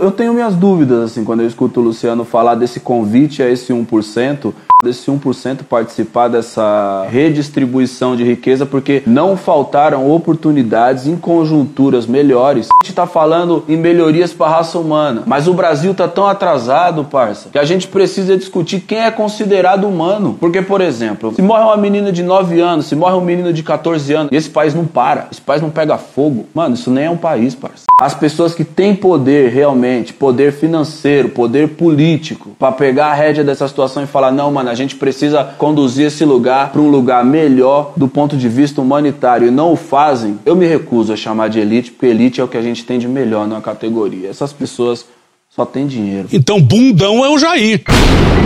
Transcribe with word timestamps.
Eu 0.00 0.10
tenho 0.10 0.32
minhas 0.32 0.56
dúvidas, 0.56 1.10
assim, 1.10 1.22
quando 1.22 1.40
eu 1.40 1.46
escuto 1.46 1.78
o 1.78 1.82
Luciano 1.82 2.24
falar 2.24 2.54
desse 2.54 2.80
convite 2.80 3.42
a 3.42 3.50
esse 3.50 3.70
1%, 3.70 4.50
desse 4.82 5.10
1% 5.10 5.60
participar 5.68 6.28
dessa 6.28 7.06
redistribuição 7.10 8.16
de 8.16 8.24
riqueza, 8.24 8.64
porque 8.64 9.02
não 9.06 9.36
faltaram 9.36 10.10
oportunidades 10.10 11.06
em 11.06 11.16
conjunturas 11.16 12.06
melhores. 12.06 12.68
A 12.70 12.84
gente 12.84 12.90
está 12.90 13.06
falando 13.06 13.64
em 13.68 13.76
melhorias 13.76 14.32
para 14.32 14.46
a 14.46 14.56
raça 14.56 14.78
humana, 14.78 15.22
mas 15.26 15.46
o 15.46 15.54
Brasil 15.54 15.94
tá 15.94 16.08
tão 16.08 16.26
atrasado, 16.26 17.04
parça, 17.04 17.48
que 17.50 17.58
a 17.58 17.64
gente 17.64 17.88
precisa 17.88 18.36
discutir 18.36 18.80
quem 18.80 18.98
é 18.98 19.10
considerado 19.10 19.86
humano. 19.86 20.36
Porque, 20.40 20.62
por 20.62 20.80
exemplo, 20.80 21.34
se 21.34 21.42
morre 21.42 21.64
uma 21.64 21.76
menina 21.76 22.10
de 22.10 22.22
9 22.22 22.60
anos, 22.60 22.86
se 22.86 22.96
morre 22.96 23.16
um 23.16 23.20
menino 23.20 23.52
de 23.52 23.62
14 23.62 24.12
anos, 24.14 24.32
esse 24.32 24.48
país 24.48 24.74
não 24.74 24.86
para, 24.86 25.28
esse 25.30 25.40
país 25.40 25.60
não 25.60 25.70
pega 25.70 25.98
fogo, 25.98 26.46
mano, 26.54 26.74
isso 26.74 26.90
nem 26.90 27.04
é 27.04 27.10
um 27.10 27.16
país, 27.16 27.54
parça. 27.54 27.84
As 28.00 28.14
pessoas 28.14 28.54
que 28.54 28.64
têm 28.64 28.94
poder 28.94 29.50
realmente, 29.50 30.14
poder 30.14 30.52
financeiro, 30.52 31.28
poder 31.28 31.68
político, 31.68 32.50
para 32.58 32.72
pegar 32.72 33.08
a 33.08 33.14
rédea 33.14 33.44
dessa 33.44 33.68
situação 33.68 34.02
e 34.02 34.06
falar: 34.06 34.30
não, 34.32 34.50
mano, 34.50 34.69
a 34.70 34.74
gente 34.74 34.94
precisa 34.94 35.42
conduzir 35.42 36.06
esse 36.06 36.24
lugar 36.24 36.70
para 36.70 36.80
um 36.80 36.88
lugar 36.88 37.24
melhor 37.24 37.92
do 37.96 38.06
ponto 38.06 38.36
de 38.36 38.48
vista 38.48 38.80
humanitário 38.80 39.48
e 39.48 39.50
não 39.50 39.72
o 39.72 39.76
fazem, 39.76 40.38
eu 40.46 40.54
me 40.54 40.66
recuso 40.66 41.12
a 41.12 41.16
chamar 41.16 41.48
de 41.48 41.58
elite, 41.58 41.90
porque 41.90 42.06
elite 42.06 42.40
é 42.40 42.44
o 42.44 42.48
que 42.48 42.56
a 42.56 42.62
gente 42.62 42.84
tem 42.84 42.98
de 42.98 43.08
melhor 43.08 43.48
na 43.48 43.60
categoria. 43.60 44.28
Essas 44.28 44.52
pessoas 44.52 45.04
só 45.48 45.64
têm 45.64 45.86
dinheiro. 45.86 46.28
Então, 46.32 46.60
bundão 46.60 47.24
é 47.24 47.28
o 47.28 47.36
Jair. 47.36 47.82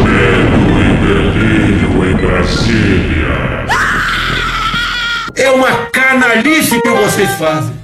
Medo 0.03 0.65
e 0.81 0.97
delírio 1.07 2.11
em 2.11 2.17
Brasília. 2.17 3.67
É 5.37 5.51
uma 5.51 5.71
canalice 5.93 6.81
que 6.81 6.89
vocês 6.89 7.31
fazem. 7.33 7.84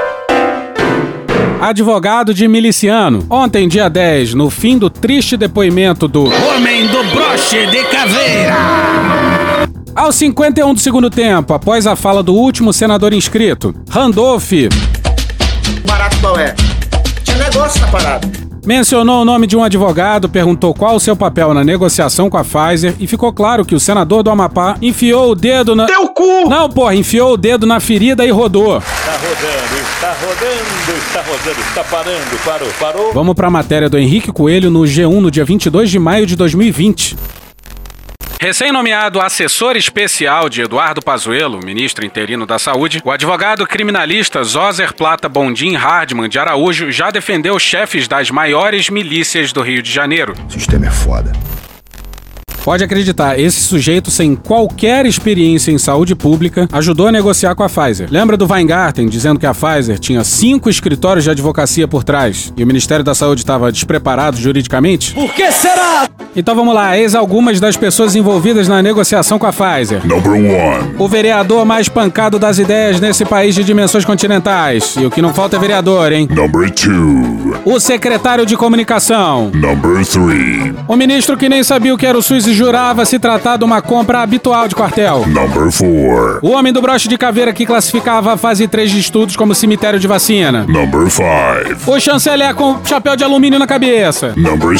Advogado 1.61 2.33
de 2.33 2.47
miliciano. 2.47 3.23
Ontem, 3.29 3.67
dia 3.67 3.87
10, 3.87 4.33
no 4.33 4.49
fim 4.49 4.79
do 4.79 4.89
triste 4.89 5.37
depoimento 5.37 6.07
do 6.07 6.23
Homem 6.23 6.87
do 6.87 7.03
Broche 7.13 7.67
de 7.67 7.83
Caveira. 7.83 8.55
Aos 9.95 10.15
51 10.15 10.73
do 10.73 10.79
segundo 10.79 11.07
tempo, 11.07 11.53
após 11.53 11.85
a 11.85 11.95
fala 11.95 12.23
do 12.23 12.33
último 12.33 12.73
senador 12.73 13.13
inscrito, 13.13 13.75
Randolph 13.87 14.51
Barato 15.85 16.17
qual 16.19 16.39
é? 16.39 16.55
Tinha 17.23 17.37
negócio 17.37 17.79
na 17.79 17.87
parada. 17.89 18.50
Mencionou 18.65 19.21
o 19.21 19.25
nome 19.25 19.47
de 19.47 19.57
um 19.57 19.63
advogado, 19.63 20.29
perguntou 20.29 20.73
qual 20.73 20.95
o 20.95 20.99
seu 20.99 21.15
papel 21.15 21.53
na 21.53 21.63
negociação 21.63 22.29
com 22.29 22.37
a 22.37 22.43
Pfizer 22.43 22.95
e 22.99 23.07
ficou 23.07 23.31
claro 23.33 23.65
que 23.65 23.75
o 23.75 23.79
senador 23.79 24.23
do 24.23 24.29
Amapá 24.29 24.75
enfiou 24.81 25.31
o 25.31 25.35
dedo 25.35 25.75
na. 25.75 25.85
Teu 25.85 26.07
cu! 26.09 26.49
Não, 26.49 26.69
porra, 26.69 26.95
enfiou 26.95 27.33
o 27.33 27.37
dedo 27.37 27.65
na 27.65 27.79
ferida 27.79 28.25
e 28.25 28.31
rodou. 28.31 28.77
Está 28.77 29.13
rodando, 29.13 29.81
está 29.81 30.13
rodando, 30.13 30.97
está 30.97 31.21
rodando, 31.21 31.59
está 31.61 31.83
parando, 31.83 32.39
parou, 32.45 32.69
parou. 32.79 33.13
Vamos 33.13 33.35
pra 33.35 33.49
matéria 33.49 33.89
do 33.89 33.97
Henrique 33.97 34.31
Coelho 34.31 34.69
no 34.69 34.81
G1 34.81 35.19
no 35.19 35.31
dia 35.31 35.45
22 35.45 35.89
de 35.89 35.99
maio 35.99 36.25
de 36.25 36.35
2020. 36.35 37.40
Recém-nomeado 38.41 39.21
assessor 39.21 39.77
especial 39.77 40.49
de 40.49 40.63
Eduardo 40.63 40.99
Pazuello, 40.99 41.63
ministro 41.63 42.03
interino 42.03 42.43
da 42.43 42.57
Saúde, 42.57 42.99
o 43.05 43.11
advogado 43.11 43.67
criminalista 43.67 44.43
Zoser 44.43 44.95
Plata 44.95 45.29
Bondim 45.29 45.75
Hardman 45.75 46.27
de 46.27 46.39
Araújo 46.39 46.91
já 46.91 47.11
defendeu 47.11 47.59
chefes 47.59 48.07
das 48.07 48.31
maiores 48.31 48.89
milícias 48.89 49.53
do 49.53 49.61
Rio 49.61 49.83
de 49.83 49.91
Janeiro. 49.91 50.33
O 50.47 50.51
sistema 50.51 50.87
é 50.87 50.89
foda. 50.89 51.31
Pode 52.63 52.83
acreditar, 52.83 53.39
esse 53.39 53.59
sujeito 53.59 54.11
sem 54.11 54.35
qualquer 54.35 55.05
experiência 55.07 55.71
em 55.71 55.79
saúde 55.79 56.13
pública 56.13 56.67
ajudou 56.71 57.07
a 57.07 57.11
negociar 57.11 57.55
com 57.55 57.63
a 57.63 57.69
Pfizer. 57.69 58.07
Lembra 58.11 58.37
do 58.37 58.45
Weingarten 58.45 59.07
dizendo 59.09 59.39
que 59.39 59.47
a 59.47 59.53
Pfizer 59.53 59.97
tinha 59.97 60.23
cinco 60.23 60.69
escritórios 60.69 61.23
de 61.23 61.31
advocacia 61.31 61.87
por 61.87 62.03
trás 62.03 62.53
e 62.55 62.63
o 62.63 62.67
Ministério 62.67 63.03
da 63.03 63.15
Saúde 63.15 63.41
estava 63.41 63.71
despreparado 63.71 64.37
juridicamente? 64.37 65.13
Por 65.13 65.33
que 65.33 65.51
será? 65.51 66.07
Então 66.35 66.55
vamos 66.55 66.73
lá, 66.73 66.97
eis 66.97 67.15
algumas 67.15 67.59
das 67.59 67.75
pessoas 67.75 68.15
envolvidas 68.15 68.67
na 68.67 68.81
negociação 68.81 69.39
com 69.39 69.47
a 69.47 69.51
Pfizer. 69.51 70.05
Number 70.05 70.33
one. 70.33 70.95
O 70.99 71.07
vereador 71.07 71.65
mais 71.65 71.89
pancado 71.89 72.37
das 72.37 72.59
ideias 72.59 72.99
nesse 72.99 73.25
país 73.25 73.55
de 73.55 73.63
dimensões 73.63 74.05
continentais. 74.05 74.95
E 74.99 75.05
o 75.05 75.09
que 75.09 75.21
não 75.21 75.33
falta 75.33 75.57
é 75.57 75.59
vereador, 75.59 76.11
hein? 76.11 76.27
Number 76.31 76.69
two. 76.69 77.59
O 77.65 77.79
secretário 77.79 78.45
de 78.45 78.55
comunicação. 78.55 79.51
Number 79.53 80.05
three. 80.05 80.73
O 80.87 80.95
ministro 80.95 81.35
que 81.35 81.49
nem 81.49 81.63
sabia 81.63 81.93
o 81.93 81.97
que 81.97 82.05
era 82.05 82.17
o 82.17 82.21
SUS 82.21 82.50
jurava 82.53 83.05
se 83.05 83.19
tratar 83.19 83.57
de 83.57 83.63
uma 83.63 83.81
compra 83.81 84.21
habitual 84.21 84.67
de 84.67 84.75
quartel. 84.75 85.25
Number. 85.27 85.69
O 86.41 86.51
homem 86.51 86.73
do 86.73 86.81
broche 86.81 87.07
de 87.07 87.17
caveira 87.17 87.53
que 87.53 87.65
classificava 87.65 88.33
a 88.33 88.37
fase 88.37 88.67
3 88.67 88.91
de 88.91 88.99
estudos 88.99 89.35
como 89.35 89.55
cemitério 89.55 89.99
de 89.99 90.07
vacina. 90.07 90.65
Number 90.67 91.09
five. 91.09 91.77
O 91.85 91.99
chanceler 91.99 92.53
com 92.55 92.83
chapéu 92.83 93.15
de 93.15 93.23
alumínio 93.23 93.59
na 93.59 93.67
cabeça. 93.67 94.33
Number. 94.35 94.71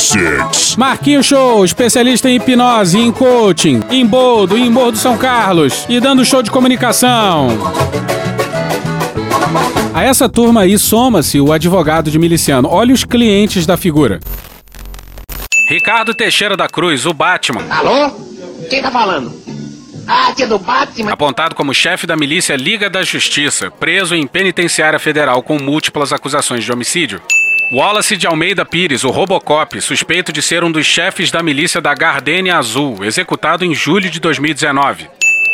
Marquinho 0.78 1.24
Show, 1.24 1.66
especialista 1.66 2.30
em 2.30 2.36
hipnose, 2.36 2.98
em 2.98 3.12
coaching, 3.12 3.82
em 3.90 4.06
boldo, 4.06 4.58
em 4.58 4.70
Morro 4.70 4.92
do 4.92 4.98
São 4.98 5.18
Carlos 5.18 5.86
e 5.90 6.00
dando 6.00 6.26
show 6.26 6.42
de 6.42 6.50
comunicação. 6.50 7.50
A 9.94 10.04
essa 10.04 10.30
turma 10.30 10.62
aí 10.62 10.78
soma-se 10.78 11.40
o 11.40 11.52
advogado 11.52 12.10
de 12.10 12.18
miliciano. 12.18 12.70
Olha 12.72 12.94
os 12.94 13.04
clientes 13.04 13.66
da 13.66 13.76
figura. 13.76 14.20
Ricardo 15.72 16.14
Teixeira 16.14 16.58
da 16.58 16.68
Cruz, 16.68 17.06
o 17.06 17.14
Batman. 17.14 17.66
Alô? 17.70 18.10
Quem 18.70 18.82
tá 18.82 18.92
falando? 18.92 19.32
Ah, 20.06 20.34
tia 20.36 20.46
do 20.46 20.60
Batman. 20.60 21.14
Apontado 21.14 21.56
como 21.56 21.74
chefe 21.74 22.06
da 22.06 22.18
milícia 22.18 22.58
Liga 22.58 22.90
da 22.90 23.04
Justiça, 23.04 23.72
preso 23.72 24.14
em 24.14 24.28
penitenciária 24.28 25.00
federal 25.00 25.42
com 25.42 25.58
múltiplas 25.58 26.12
acusações 26.12 26.66
de 26.66 26.74
homicídio. 26.74 27.22
Wallace 27.72 28.18
de 28.18 28.28
Almeida 28.28 28.66
Pires, 28.66 29.06
o 29.06 29.12
Robocop, 29.12 29.80
suspeito 29.80 30.34
de 30.34 30.42
ser 30.42 30.62
um 30.62 30.70
dos 30.70 30.86
chefes 30.86 31.32
da 31.32 31.42
milícia 31.42 31.80
da 31.80 31.94
Gardenia 31.94 32.58
Azul, 32.58 33.06
executado 33.06 33.64
em 33.64 33.74
julho 33.74 34.10
de 34.10 34.20
2019. 34.20 35.10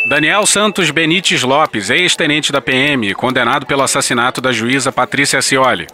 Daniel 0.08 0.44
Santos 0.46 0.90
Benites 0.90 1.44
Lopes, 1.44 1.90
ex-tenente 1.90 2.50
da 2.50 2.60
PM, 2.60 3.14
condenado 3.14 3.66
pelo 3.66 3.84
assassinato 3.84 4.40
da 4.40 4.50
juíza 4.50 4.90
Patrícia 4.90 5.40
Cioli. 5.40 5.86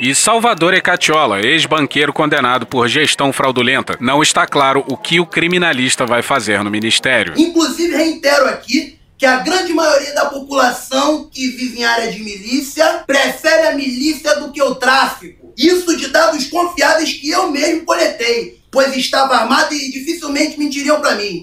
E 0.00 0.14
Salvador 0.14 0.74
Ecatiola, 0.74 1.40
ex-banqueiro 1.40 2.12
condenado 2.12 2.66
por 2.66 2.86
gestão 2.86 3.32
fraudulenta. 3.32 3.96
Não 4.00 4.22
está 4.22 4.46
claro 4.46 4.84
o 4.88 4.96
que 4.96 5.18
o 5.18 5.26
criminalista 5.26 6.06
vai 6.06 6.22
fazer 6.22 6.62
no 6.62 6.70
ministério. 6.70 7.34
Inclusive, 7.36 7.96
reitero 7.96 8.46
aqui 8.48 8.96
que 9.18 9.26
a 9.26 9.38
grande 9.38 9.72
maioria 9.72 10.14
da 10.14 10.26
população 10.26 11.28
que 11.28 11.48
vive 11.48 11.80
em 11.80 11.84
área 11.84 12.12
de 12.12 12.22
milícia 12.22 13.02
prefere 13.04 13.66
a 13.66 13.72
milícia 13.72 14.36
do 14.36 14.52
que 14.52 14.62
o 14.62 14.76
tráfico. 14.76 15.52
Isso 15.58 15.96
de 15.96 16.06
dados 16.06 16.44
confiáveis 16.44 17.12
que 17.14 17.28
eu 17.30 17.50
mesmo 17.50 17.84
coletei, 17.84 18.60
pois 18.70 18.96
estava 18.96 19.34
armado 19.34 19.74
e 19.74 19.90
dificilmente 19.90 20.56
mentiriam 20.56 21.00
para 21.00 21.16
mim. 21.16 21.42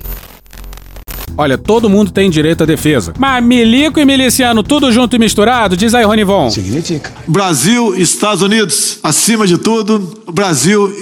Olha, 1.38 1.57
todo 1.57 1.90
mundo 1.90 2.12
tem 2.12 2.29
direito 2.29 2.63
à 2.63 2.66
defesa. 2.66 3.13
Mas 3.18 3.44
milico 3.44 4.00
e 4.00 4.06
miliciano 4.06 4.63
tudo 4.63 4.91
junto 4.91 5.16
e 5.16 5.19
misturado? 5.19 5.75
Diz 5.75 5.94
aí, 5.94 6.06
Ronivon. 6.06 6.50
Significa. 6.50 7.12
Brasil, 7.28 7.96
Estados 7.96 8.41
Unidos, 8.41 9.00
acima 9.03 9.46
de 9.46 9.57
tudo, 9.57 10.23
Brasil 10.31 10.94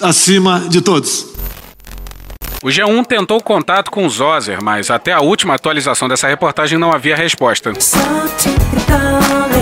acima 0.00 0.64
de 0.68 0.80
todos. 0.80 1.26
O 2.62 2.68
G1 2.68 3.06
tentou 3.06 3.40
contato 3.40 3.90
com 3.90 4.06
o 4.06 4.10
Zoser, 4.10 4.58
mas 4.62 4.90
até 4.90 5.12
a 5.12 5.20
última 5.20 5.54
atualização 5.54 6.08
dessa 6.08 6.26
reportagem 6.26 6.78
não 6.78 6.90
havia 6.90 7.14
resposta. 7.14 7.72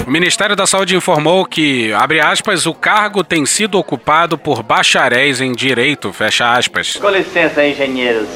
O 0.06 0.10
Ministério 0.10 0.54
da 0.54 0.66
Saúde 0.66 0.94
informou 0.94 1.44
que, 1.44 1.92
abre 1.92 2.20
aspas, 2.20 2.66
o 2.66 2.72
cargo 2.72 3.24
tem 3.24 3.44
sido 3.44 3.78
ocupado 3.78 4.38
por 4.38 4.62
bacharéis 4.62 5.40
em 5.40 5.52
direito, 5.52 6.12
fecha 6.12 6.52
aspas. 6.52 6.96
Com 6.96 7.08
licença, 7.10 7.66
engenheiros. 7.66 8.28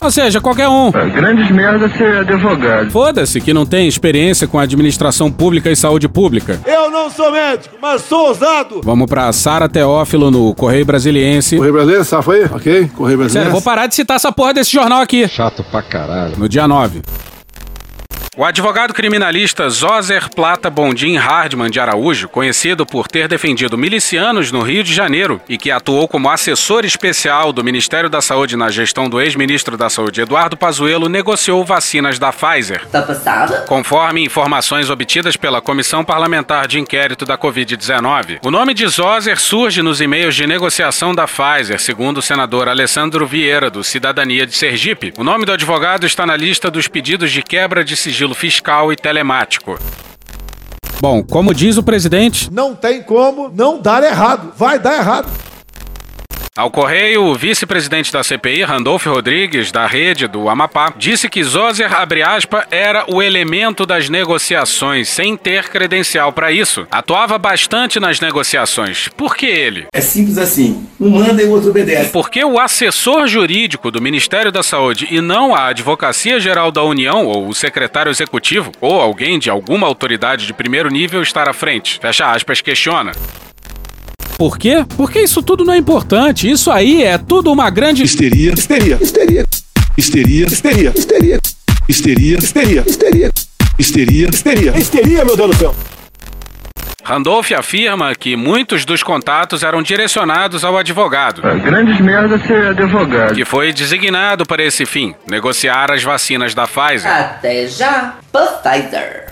Ou 0.00 0.10
seja, 0.10 0.40
qualquer 0.40 0.68
um. 0.68 0.90
Grandes 0.90 1.50
merda 1.50 1.88
ser 1.90 2.18
advogado. 2.18 2.90
Foda-se 2.90 3.40
que 3.40 3.52
não 3.52 3.66
tem 3.66 3.86
experiência 3.86 4.46
com 4.48 4.58
administração 4.58 5.30
pública 5.30 5.70
e 5.70 5.76
saúde 5.76 6.08
pública. 6.08 6.58
Eu 6.64 6.90
não 6.90 7.10
sou 7.10 7.30
médico, 7.30 7.76
mas 7.80 8.02
sou 8.02 8.28
ousado. 8.28 8.80
Vamos 8.82 9.06
pra 9.06 9.30
Sara 9.32 9.68
Teófilo 9.68 10.30
no 10.30 10.54
Correio 10.54 10.84
Brasiliense. 10.86 11.56
Correio 11.56 11.72
Brasileiro, 11.74 12.04
safa 12.04 12.32
aí? 12.32 12.44
Ok? 12.44 12.90
Correio 12.96 12.98
Sério, 12.98 13.18
Brasileiro. 13.18 13.48
eu 13.48 13.52
vou 13.52 13.62
parar 13.62 13.86
de 13.86 13.94
citar 13.94 14.16
essa 14.16 14.32
porra 14.32 14.54
desse 14.54 14.72
jornal 14.72 15.02
aqui. 15.02 15.28
Chato 15.28 15.62
pra 15.70 15.82
caralho. 15.82 16.34
No 16.38 16.48
dia 16.48 16.66
9. 16.66 17.02
O 18.36 18.44
advogado 18.44 18.94
criminalista 18.94 19.68
Zoser 19.68 20.30
Plata 20.32 20.70
Bondim 20.70 21.16
Hardman 21.16 21.68
de 21.68 21.80
Araújo, 21.80 22.28
conhecido 22.28 22.86
por 22.86 23.08
ter 23.08 23.26
defendido 23.26 23.76
milicianos 23.76 24.52
no 24.52 24.62
Rio 24.62 24.84
de 24.84 24.94
Janeiro 24.94 25.40
e 25.48 25.58
que 25.58 25.68
atuou 25.68 26.06
como 26.06 26.30
assessor 26.30 26.84
especial 26.84 27.52
do 27.52 27.64
Ministério 27.64 28.08
da 28.08 28.20
Saúde 28.20 28.56
na 28.56 28.70
gestão 28.70 29.08
do 29.08 29.20
ex-ministro 29.20 29.76
da 29.76 29.90
Saúde 29.90 30.20
Eduardo 30.20 30.56
Pazuello, 30.56 31.08
negociou 31.08 31.64
vacinas 31.64 32.20
da 32.20 32.32
Pfizer. 32.32 32.86
Tá 32.86 33.02
passada? 33.02 33.62
Conforme 33.62 34.24
informações 34.24 34.90
obtidas 34.90 35.36
pela 35.36 35.60
Comissão 35.60 36.04
Parlamentar 36.04 36.68
de 36.68 36.78
Inquérito 36.78 37.24
da 37.24 37.36
Covid-19, 37.36 38.38
o 38.44 38.50
nome 38.50 38.74
de 38.74 38.86
Zoser 38.86 39.40
surge 39.40 39.82
nos 39.82 40.00
e-mails 40.00 40.36
de 40.36 40.46
negociação 40.46 41.12
da 41.12 41.26
Pfizer, 41.26 41.80
segundo 41.80 42.18
o 42.18 42.22
senador 42.22 42.68
Alessandro 42.68 43.26
Vieira, 43.26 43.68
do 43.68 43.82
Cidadania 43.82 44.46
de 44.46 44.54
Sergipe. 44.54 45.12
O 45.18 45.24
nome 45.24 45.44
do 45.44 45.50
advogado 45.50 46.06
está 46.06 46.24
na 46.24 46.36
lista 46.36 46.70
dos 46.70 46.86
pedidos 46.86 47.32
de 47.32 47.42
quebra 47.42 47.82
de 47.82 47.96
sigilo 47.96 48.19
fiscal 48.34 48.92
e 48.92 48.96
telemático. 48.96 49.78
Bom, 51.00 51.22
como 51.22 51.54
diz 51.54 51.78
o 51.78 51.82
presidente, 51.82 52.52
Não 52.52 52.74
tem 52.74 53.02
como 53.02 53.48
não 53.48 53.80
dar 53.80 54.02
errado. 54.02 54.52
Vai 54.56 54.78
dar 54.78 54.98
errado. 54.98 55.30
Ao 56.56 56.68
Correio, 56.68 57.26
o 57.26 57.34
vice-presidente 57.36 58.12
da 58.12 58.24
CPI, 58.24 58.64
Randolfo 58.64 59.08
Rodrigues, 59.08 59.70
da 59.70 59.86
rede 59.86 60.26
do 60.26 60.48
Amapá, 60.48 60.92
disse 60.96 61.28
que 61.28 61.44
Zoser, 61.44 61.94
abre 61.94 62.24
aspas, 62.24 62.64
era 62.72 63.04
o 63.08 63.22
elemento 63.22 63.86
das 63.86 64.08
negociações, 64.08 65.08
sem 65.08 65.36
ter 65.36 65.68
credencial 65.68 66.32
para 66.32 66.50
isso. 66.50 66.88
Atuava 66.90 67.38
bastante 67.38 68.00
nas 68.00 68.18
negociações. 68.18 69.06
Por 69.16 69.36
que 69.36 69.46
ele? 69.46 69.86
É 69.92 70.00
simples 70.00 70.38
assim. 70.38 70.88
Um 71.00 71.10
manda 71.10 71.40
e 71.40 71.46
o 71.46 71.52
outro 71.52 71.70
obedece. 71.70 72.10
Porque 72.10 72.44
o 72.44 72.58
assessor 72.58 73.28
jurídico 73.28 73.88
do 73.88 74.02
Ministério 74.02 74.50
da 74.50 74.64
Saúde 74.64 75.06
e 75.08 75.20
não 75.20 75.54
a 75.54 75.68
Advocacia 75.68 76.40
Geral 76.40 76.72
da 76.72 76.82
União 76.82 77.26
ou 77.26 77.46
o 77.46 77.54
secretário 77.54 78.10
executivo 78.10 78.72
ou 78.80 79.00
alguém 79.00 79.38
de 79.38 79.48
alguma 79.48 79.86
autoridade 79.86 80.48
de 80.48 80.52
primeiro 80.52 80.90
nível 80.90 81.22
estar 81.22 81.48
à 81.48 81.52
frente. 81.52 82.00
Fecha 82.02 82.28
aspas, 82.28 82.60
questiona. 82.60 83.12
Por 84.40 84.56
quê? 84.56 84.86
Porque 84.96 85.20
isso 85.20 85.42
tudo 85.42 85.66
não 85.66 85.74
é 85.74 85.76
importante. 85.76 86.50
Isso 86.50 86.70
aí 86.70 87.02
é 87.02 87.18
tudo 87.18 87.52
uma 87.52 87.68
grande 87.68 88.02
Histeria. 88.02 88.54
Histeria. 88.54 88.98
Histeria. 88.98 89.44
Histeria. 89.98 90.46
Histeria. 90.46 90.90
Histeria. 90.90 91.40
Histeria. 91.86 92.38
Histeria. 92.38 92.38
Histeria. 92.38 92.84
Histeria. 93.78 94.28
Histeria. 94.30 94.78
Histeria, 94.78 95.24
meu 95.26 95.36
Deus 95.36 95.50
do 95.50 95.56
céu. 95.56 95.74
Randolph 97.04 97.52
afirma 97.52 98.14
que 98.14 98.34
muitos 98.34 98.86
dos 98.86 99.02
contatos 99.02 99.62
eram 99.62 99.82
direcionados 99.82 100.64
ao 100.64 100.78
advogado, 100.78 101.42
Grandes 101.42 102.00
merda 102.00 102.38
ser 102.38 102.68
advogado. 102.68 103.34
que 103.34 103.44
foi 103.44 103.74
designado 103.74 104.46
para 104.46 104.62
esse 104.62 104.86
fim, 104.86 105.14
negociar 105.26 105.90
as 105.90 106.02
vacinas 106.02 106.54
da 106.54 106.66
Pfizer. 106.66 107.10
Até 107.10 107.66
já, 107.66 108.14
Pfizer. 108.32 109.26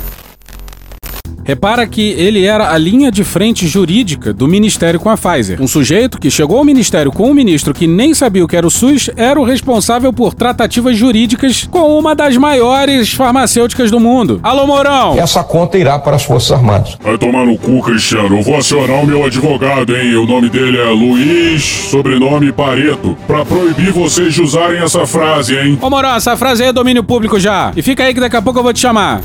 Repara 1.49 1.87
que 1.87 2.11
ele 2.11 2.45
era 2.45 2.75
a 2.75 2.77
linha 2.77 3.11
de 3.11 3.25
frente 3.25 3.67
jurídica 3.67 4.35
do 4.35 4.47
ministério 4.47 5.01
com 5.01 5.09
a 5.09 5.17
Pfizer. 5.17 5.63
Um 5.63 5.67
sujeito 5.67 6.21
que 6.21 6.31
chegou 6.31 6.59
ao 6.59 6.65
ministério 6.65 7.11
com 7.11 7.31
um 7.31 7.33
ministro 7.33 7.73
que 7.73 7.87
nem 7.87 8.13
sabia 8.13 8.45
o 8.45 8.47
que 8.47 8.55
era 8.55 8.67
o 8.67 8.71
SUS 8.71 9.09
era 9.17 9.41
o 9.41 9.45
responsável 9.45 10.13
por 10.13 10.35
tratativas 10.35 10.95
jurídicas 10.95 11.67
com 11.71 11.99
uma 11.99 12.15
das 12.15 12.37
maiores 12.37 13.15
farmacêuticas 13.15 13.91
do 13.91 13.99
mundo. 13.99 14.41
Alô, 14.43 14.67
Mourão! 14.67 15.19
Essa 15.19 15.43
conta 15.43 15.79
irá 15.79 15.99
para 15.99 16.17
as 16.17 16.23
Forças 16.23 16.53
Armadas. 16.53 16.99
Vai 17.01 17.17
tomar 17.17 17.47
no 17.47 17.57
cu, 17.57 17.81
Cristiano. 17.81 18.37
Eu 18.37 18.43
vou 18.43 18.59
acionar 18.59 19.03
o 19.03 19.07
meu 19.07 19.25
advogado, 19.25 19.97
hein? 19.97 20.17
O 20.17 20.27
nome 20.27 20.51
dele 20.51 20.77
é 20.77 20.91
Luiz, 20.91 21.63
sobrenome 21.63 22.53
Pareto, 22.53 23.17
pra 23.27 23.47
proibir 23.47 23.91
vocês 23.91 24.35
de 24.35 24.43
usarem 24.43 24.83
essa 24.83 25.07
frase, 25.07 25.57
hein? 25.57 25.79
Ô, 25.81 25.89
Mourão, 25.89 26.15
essa 26.15 26.37
frase 26.37 26.63
aí 26.63 26.69
é 26.69 26.73
domínio 26.75 27.03
público 27.03 27.41
já. 27.41 27.73
E 27.75 27.81
fica 27.81 28.05
aí 28.05 28.13
que 28.13 28.21
daqui 28.21 28.37
a 28.37 28.43
pouco 28.43 28.59
eu 28.59 28.63
vou 28.63 28.75
te 28.75 28.81
chamar. 28.81 29.23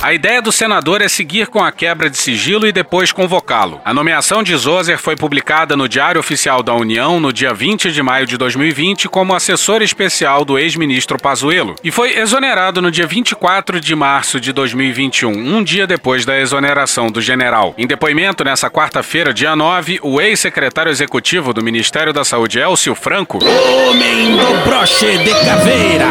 A 0.00 0.14
ideia 0.14 0.40
do 0.40 0.52
senador 0.52 1.02
é 1.02 1.08
seguir 1.08 1.48
com 1.48 1.58
a 1.58 1.72
quebra 1.72 2.08
de 2.08 2.16
sigilo 2.16 2.68
e 2.68 2.72
depois 2.72 3.10
convocá-lo. 3.10 3.80
A 3.84 3.92
nomeação 3.92 4.44
de 4.44 4.54
Zoser 4.54 4.96
foi 4.96 5.16
publicada 5.16 5.76
no 5.76 5.88
Diário 5.88 6.20
Oficial 6.20 6.62
da 6.62 6.72
União 6.72 7.18
no 7.18 7.32
dia 7.32 7.52
20 7.52 7.90
de 7.90 8.00
maio 8.00 8.24
de 8.24 8.36
2020 8.36 9.08
como 9.08 9.34
assessor 9.34 9.82
especial 9.82 10.44
do 10.44 10.56
ex-ministro 10.56 11.18
Pazuello 11.18 11.74
e 11.82 11.90
foi 11.90 12.16
exonerado 12.16 12.80
no 12.80 12.92
dia 12.92 13.08
24 13.08 13.80
de 13.80 13.96
março 13.96 14.40
de 14.40 14.52
2021, 14.52 15.30
um 15.30 15.64
dia 15.64 15.84
depois 15.84 16.24
da 16.24 16.38
exoneração 16.38 17.10
do 17.10 17.20
general. 17.20 17.74
Em 17.76 17.86
depoimento 17.86 18.44
nessa 18.44 18.70
quarta-feira, 18.70 19.34
dia 19.34 19.56
9, 19.56 19.98
o 20.04 20.20
ex-secretário 20.20 20.90
executivo 20.90 21.52
do 21.52 21.62
Ministério 21.62 22.12
da 22.12 22.24
Saúde, 22.24 22.60
Elcio 22.60 22.94
Franco, 22.94 23.40
Homem 23.44 24.36
do 24.36 24.64
broche 24.64 25.18
de 25.18 25.30
caveira. 25.44 26.06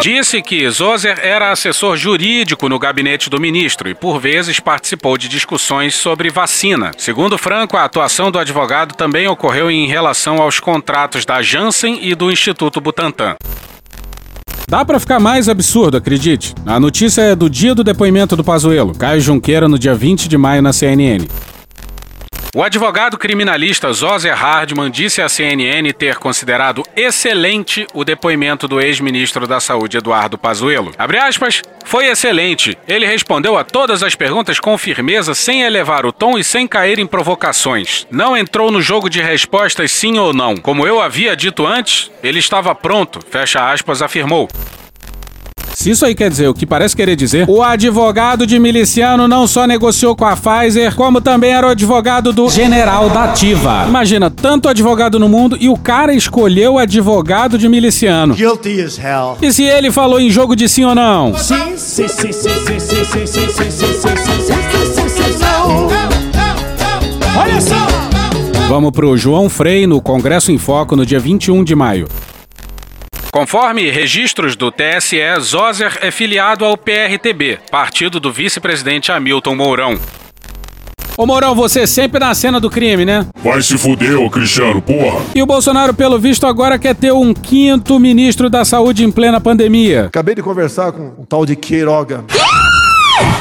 Disse 0.00 0.40
que 0.40 0.68
Zoser 0.70 1.18
era 1.22 1.50
assessor 1.50 1.96
jurídico 1.96 2.68
no 2.68 2.78
gabinete 2.78 3.17
do 3.26 3.40
ministro 3.40 3.88
e, 3.88 3.94
por 3.94 4.20
vezes, 4.20 4.60
participou 4.60 5.18
de 5.18 5.28
discussões 5.28 5.94
sobre 5.94 6.30
vacina. 6.30 6.92
Segundo 6.96 7.36
Franco, 7.36 7.76
a 7.76 7.84
atuação 7.84 8.30
do 8.30 8.38
advogado 8.38 8.94
também 8.94 9.26
ocorreu 9.26 9.70
em 9.70 9.88
relação 9.88 10.40
aos 10.40 10.60
contratos 10.60 11.24
da 11.24 11.42
Janssen 11.42 11.98
e 12.02 12.14
do 12.14 12.30
Instituto 12.30 12.80
Butantan. 12.80 13.34
Dá 14.68 14.84
pra 14.84 15.00
ficar 15.00 15.18
mais 15.18 15.48
absurdo, 15.48 15.96
acredite. 15.96 16.54
A 16.66 16.78
notícia 16.78 17.22
é 17.22 17.34
do 17.34 17.48
dia 17.48 17.74
do 17.74 17.82
depoimento 17.82 18.36
do 18.36 18.44
Pazuello, 18.44 18.94
Caio 18.94 19.20
Junqueira, 19.20 19.66
no 19.66 19.78
dia 19.78 19.94
20 19.94 20.28
de 20.28 20.36
maio 20.36 20.60
na 20.60 20.74
CNN. 20.74 21.26
O 22.54 22.62
advogado 22.62 23.18
criminalista 23.18 23.92
Zoser 23.92 24.34
Hardman 24.34 24.90
disse 24.90 25.20
à 25.20 25.28
CNN 25.28 25.92
ter 25.92 26.16
considerado 26.16 26.82
excelente 26.96 27.86
o 27.92 28.04
depoimento 28.04 28.66
do 28.66 28.80
ex-ministro 28.80 29.46
da 29.46 29.60
Saúde 29.60 29.98
Eduardo 29.98 30.38
Pazuello. 30.38 30.92
Abre 30.96 31.18
aspas, 31.18 31.60
foi 31.84 32.06
excelente. 32.06 32.76
Ele 32.88 33.04
respondeu 33.04 33.58
a 33.58 33.64
todas 33.64 34.02
as 34.02 34.14
perguntas 34.14 34.58
com 34.58 34.78
firmeza, 34.78 35.34
sem 35.34 35.62
elevar 35.62 36.06
o 36.06 36.12
tom 36.12 36.38
e 36.38 36.44
sem 36.44 36.66
cair 36.66 36.98
em 36.98 37.06
provocações. 37.06 38.06
Não 38.10 38.34
entrou 38.34 38.70
no 38.70 38.80
jogo 38.80 39.10
de 39.10 39.20
respostas 39.20 39.92
sim 39.92 40.18
ou 40.18 40.32
não. 40.32 40.56
Como 40.56 40.86
eu 40.86 41.02
havia 41.02 41.36
dito 41.36 41.66
antes, 41.66 42.10
ele 42.22 42.38
estava 42.38 42.74
pronto, 42.74 43.20
fecha 43.30 43.70
aspas, 43.70 44.00
afirmou. 44.00 44.48
Se 45.78 45.90
isso 45.90 46.04
aí 46.04 46.12
quer 46.12 46.28
dizer 46.28 46.48
o 46.48 46.54
que 46.54 46.66
parece 46.66 46.96
querer 46.96 47.14
dizer, 47.14 47.48
o 47.48 47.62
advogado 47.62 48.44
de 48.44 48.58
miliciano 48.58 49.28
não 49.28 49.46
só 49.46 49.64
negociou 49.64 50.16
com 50.16 50.24
a 50.24 50.36
Pfizer, 50.36 50.92
como 50.96 51.20
também 51.20 51.52
era 51.52 51.68
o 51.68 51.70
advogado 51.70 52.32
do 52.32 52.50
general 52.50 53.08
da 53.08 53.26
Ativa. 53.26 53.84
Imagina, 53.86 54.28
tanto 54.28 54.68
advogado 54.68 55.20
no 55.20 55.28
mundo 55.28 55.56
e 55.60 55.68
o 55.68 55.76
cara 55.76 56.12
escolheu 56.12 56.72
o 56.74 56.78
advogado 56.80 57.56
de 57.56 57.68
miliciano. 57.68 58.34
Guilty 58.34 58.80
as 58.80 58.98
hell. 58.98 59.38
E 59.40 59.52
se 59.52 59.62
ele 59.62 59.92
falou 59.92 60.18
em 60.18 60.28
jogo 60.28 60.56
de 60.56 60.68
sim 60.68 60.82
ou 60.82 60.96
não? 60.96 61.38
Sim, 61.38 61.76
sim, 61.76 62.08
sim, 62.08 62.32
sim, 62.32 62.52
sim, 62.52 62.80
sim, 62.80 63.04
sim, 63.04 63.26
sim, 63.26 63.46
sim, 63.46 63.70
sim, 63.70 64.16
sim, 64.16 64.94
sim, 64.94 65.08
sim, 65.08 65.38
não. 65.38 65.86
Olha 67.40 67.60
só! 67.60 68.08
Vamos 68.68 68.90
pro 68.90 69.16
João 69.16 69.48
Frei 69.48 69.86
no 69.86 70.02
Congresso 70.02 70.50
em 70.50 70.58
Foco 70.58 70.96
no 70.96 71.06
dia 71.06 71.20
21 71.20 71.62
de 71.62 71.76
maio. 71.76 72.08
Conforme 73.30 73.90
registros 73.90 74.56
do 74.56 74.72
TSE, 74.72 75.18
Zoser 75.40 75.98
é 76.00 76.10
filiado 76.10 76.64
ao 76.64 76.76
PRTB, 76.78 77.58
partido 77.70 78.18
do 78.18 78.32
vice-presidente 78.32 79.12
Hamilton 79.12 79.54
Mourão. 79.54 80.00
Ô 81.16 81.26
Mourão, 81.26 81.54
você 81.54 81.86
sempre 81.86 82.20
na 82.20 82.32
cena 82.32 82.58
do 82.58 82.70
crime, 82.70 83.04
né? 83.04 83.26
Vai 83.42 83.60
se 83.60 83.76
fuder, 83.76 84.18
ô 84.18 84.30
Cristiano, 84.30 84.80
porra. 84.80 85.20
E 85.34 85.42
o 85.42 85.46
Bolsonaro, 85.46 85.92
pelo 85.92 86.18
visto, 86.18 86.46
agora 86.46 86.78
quer 86.78 86.94
ter 86.94 87.12
um 87.12 87.34
quinto 87.34 87.98
ministro 87.98 88.48
da 88.48 88.64
Saúde 88.64 89.04
em 89.04 89.10
plena 89.10 89.40
pandemia. 89.40 90.06
Acabei 90.06 90.34
de 90.34 90.42
conversar 90.42 90.92
com 90.92 91.08
o 91.18 91.26
tal 91.26 91.44
de 91.44 91.54
Queiroga. 91.54 92.24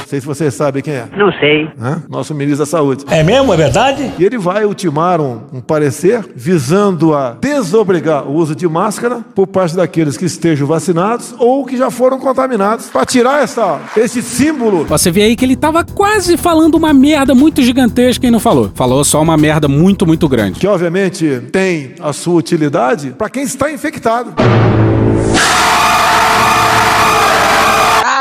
Não 0.07 0.09
sei 0.09 0.21
se 0.21 0.25
vocês 0.25 0.53
sabem 0.53 0.81
quem 0.81 0.93
é. 0.93 1.05
Não 1.17 1.33
sei. 1.33 1.69
Hã? 1.77 2.01
Nosso 2.07 2.33
ministro 2.33 2.59
da 2.59 2.65
Saúde. 2.65 3.03
É 3.09 3.21
mesmo? 3.23 3.53
É 3.53 3.57
verdade? 3.57 4.09
E 4.17 4.23
ele 4.23 4.37
vai 4.37 4.63
ultimar 4.63 5.19
um, 5.19 5.41
um 5.51 5.59
parecer 5.59 6.23
visando 6.33 7.13
a 7.13 7.31
desobrigar 7.31 8.25
o 8.25 8.31
uso 8.31 8.55
de 8.55 8.65
máscara 8.69 9.19
por 9.35 9.47
parte 9.47 9.75
daqueles 9.75 10.15
que 10.15 10.23
estejam 10.23 10.65
vacinados 10.65 11.35
ou 11.37 11.65
que 11.65 11.75
já 11.75 11.91
foram 11.91 12.17
contaminados, 12.19 12.85
para 12.87 13.05
tirar 13.05 13.43
essa, 13.43 13.81
esse 13.97 14.21
símbolo. 14.21 14.85
Você 14.85 15.11
vê 15.11 15.23
aí 15.23 15.35
que 15.35 15.43
ele 15.43 15.57
tava 15.57 15.83
quase 15.83 16.37
falando 16.37 16.75
uma 16.75 16.93
merda 16.93 17.35
muito 17.35 17.61
gigantesca 17.61 18.25
e 18.25 18.31
não 18.31 18.39
falou. 18.39 18.71
Falou 18.75 19.03
só 19.03 19.21
uma 19.21 19.35
merda 19.35 19.67
muito, 19.67 20.07
muito 20.07 20.29
grande. 20.29 20.57
Que 20.57 20.67
obviamente 20.67 21.41
tem 21.51 21.95
a 21.99 22.13
sua 22.13 22.35
utilidade 22.35 23.09
para 23.09 23.29
quem 23.29 23.43
está 23.43 23.69
infectado. 23.69 24.33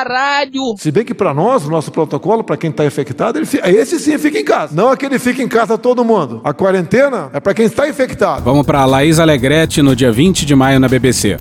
Caralho! 0.06 0.76
Se 0.78 0.92
bem 0.92 1.04
que 1.04 1.12
para 1.12 1.34
nós, 1.34 1.66
o 1.66 1.70
nosso 1.70 1.90
protocolo, 1.90 2.44
para 2.44 2.56
quem 2.56 2.70
está 2.70 2.86
infectado, 2.86 3.40
ele, 3.40 3.48
esse 3.76 3.98
sim 3.98 4.16
fica 4.18 4.38
em 4.38 4.44
casa. 4.44 4.72
Não 4.72 4.88
aquele 4.88 5.18
fica 5.18 5.42
em 5.42 5.48
casa 5.48 5.76
todo 5.76 6.04
mundo. 6.04 6.40
A 6.44 6.54
quarentena 6.54 7.28
é 7.32 7.40
para 7.40 7.52
quem 7.52 7.66
está 7.66 7.88
infectado. 7.88 8.44
Vamos 8.44 8.64
pra 8.64 8.84
Laís 8.84 9.18
Alegrete 9.18 9.82
no 9.82 9.96
dia 9.96 10.12
20 10.12 10.46
de 10.46 10.54
maio 10.54 10.78
na 10.78 10.86
BBC. 10.86 11.38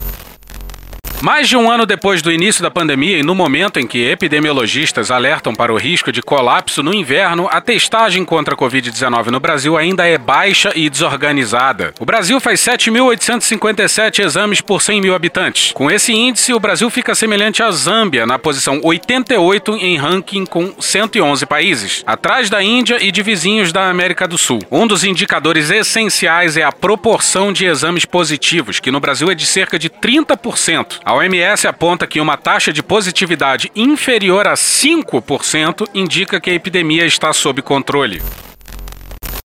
Mais 1.22 1.48
de 1.48 1.56
um 1.56 1.72
ano 1.72 1.86
depois 1.86 2.22
do 2.22 2.32
início 2.32 2.62
da 2.62 2.70
pandemia 2.70 3.18
e 3.18 3.24
no 3.24 3.34
momento 3.34 3.80
em 3.80 3.88
que 3.88 4.04
epidemiologistas 4.04 5.10
alertam 5.10 5.56
para 5.56 5.74
o 5.74 5.78
risco 5.78 6.12
de 6.12 6.22
colapso 6.22 6.84
no 6.84 6.94
inverno, 6.94 7.48
a 7.50 7.62
testagem 7.62 8.24
contra 8.26 8.54
a 8.54 8.58
Covid-19 8.58 9.28
no 9.28 9.40
Brasil 9.40 9.78
ainda 9.78 10.06
é 10.06 10.18
baixa 10.18 10.72
e 10.76 10.90
desorganizada. 10.90 11.94
O 12.00 12.06
Brasil 12.06 12.40
faz 12.40 12.60
7.857 12.60 14.24
exames 14.24 14.62
por 14.62 14.82
100 14.82 15.02
mil 15.02 15.16
habitantes. 15.16 15.72
Com 15.72 15.90
esse 15.90 16.14
índice, 16.14 16.54
o 16.54 16.60
Brasil 16.60 16.90
fica 16.90 17.16
semelhante 17.16 17.64
à 17.64 17.72
Zâmbia, 17.72 18.26
na 18.26 18.38
posição 18.38 18.80
88 18.84 19.78
em 19.78 19.98
ranking 19.98 20.46
com 20.46 20.76
111 20.80 21.46
países, 21.46 22.04
atrás 22.06 22.50
da 22.50 22.62
Índia 22.62 22.98
e 23.02 23.12
de 23.12 23.24
vizinhos 23.24 23.72
da 23.72 23.90
América 23.90 24.28
do 24.28 24.38
Sul. 24.38 24.60
Um 24.70 24.86
dos 24.86 25.04
indicadores 25.04 25.72
essenciais 25.72 26.58
é 26.58 26.64
a 26.64 26.72
proporção 26.72 27.52
de 27.52 27.66
exames 27.66 28.06
positivos, 28.06 28.80
que 28.80 28.92
no 28.92 29.00
Brasil 29.00 29.32
é 29.32 29.36
de 29.36 29.46
cerca 29.46 29.80
de 29.80 29.90
30%. 29.90 31.05
A 31.06 31.14
OMS 31.14 31.68
aponta 31.68 32.08
que 32.08 32.20
uma 32.20 32.36
taxa 32.36 32.74
de 32.74 32.82
positividade 32.82 33.72
inferior 33.76 34.48
a 34.48 34.56
5% 34.56 35.88
indica 35.94 36.42
que 36.42 36.50
a 36.50 36.54
epidemia 36.56 37.06
está 37.06 37.32
sob 37.32 37.62
controle. 37.62 38.24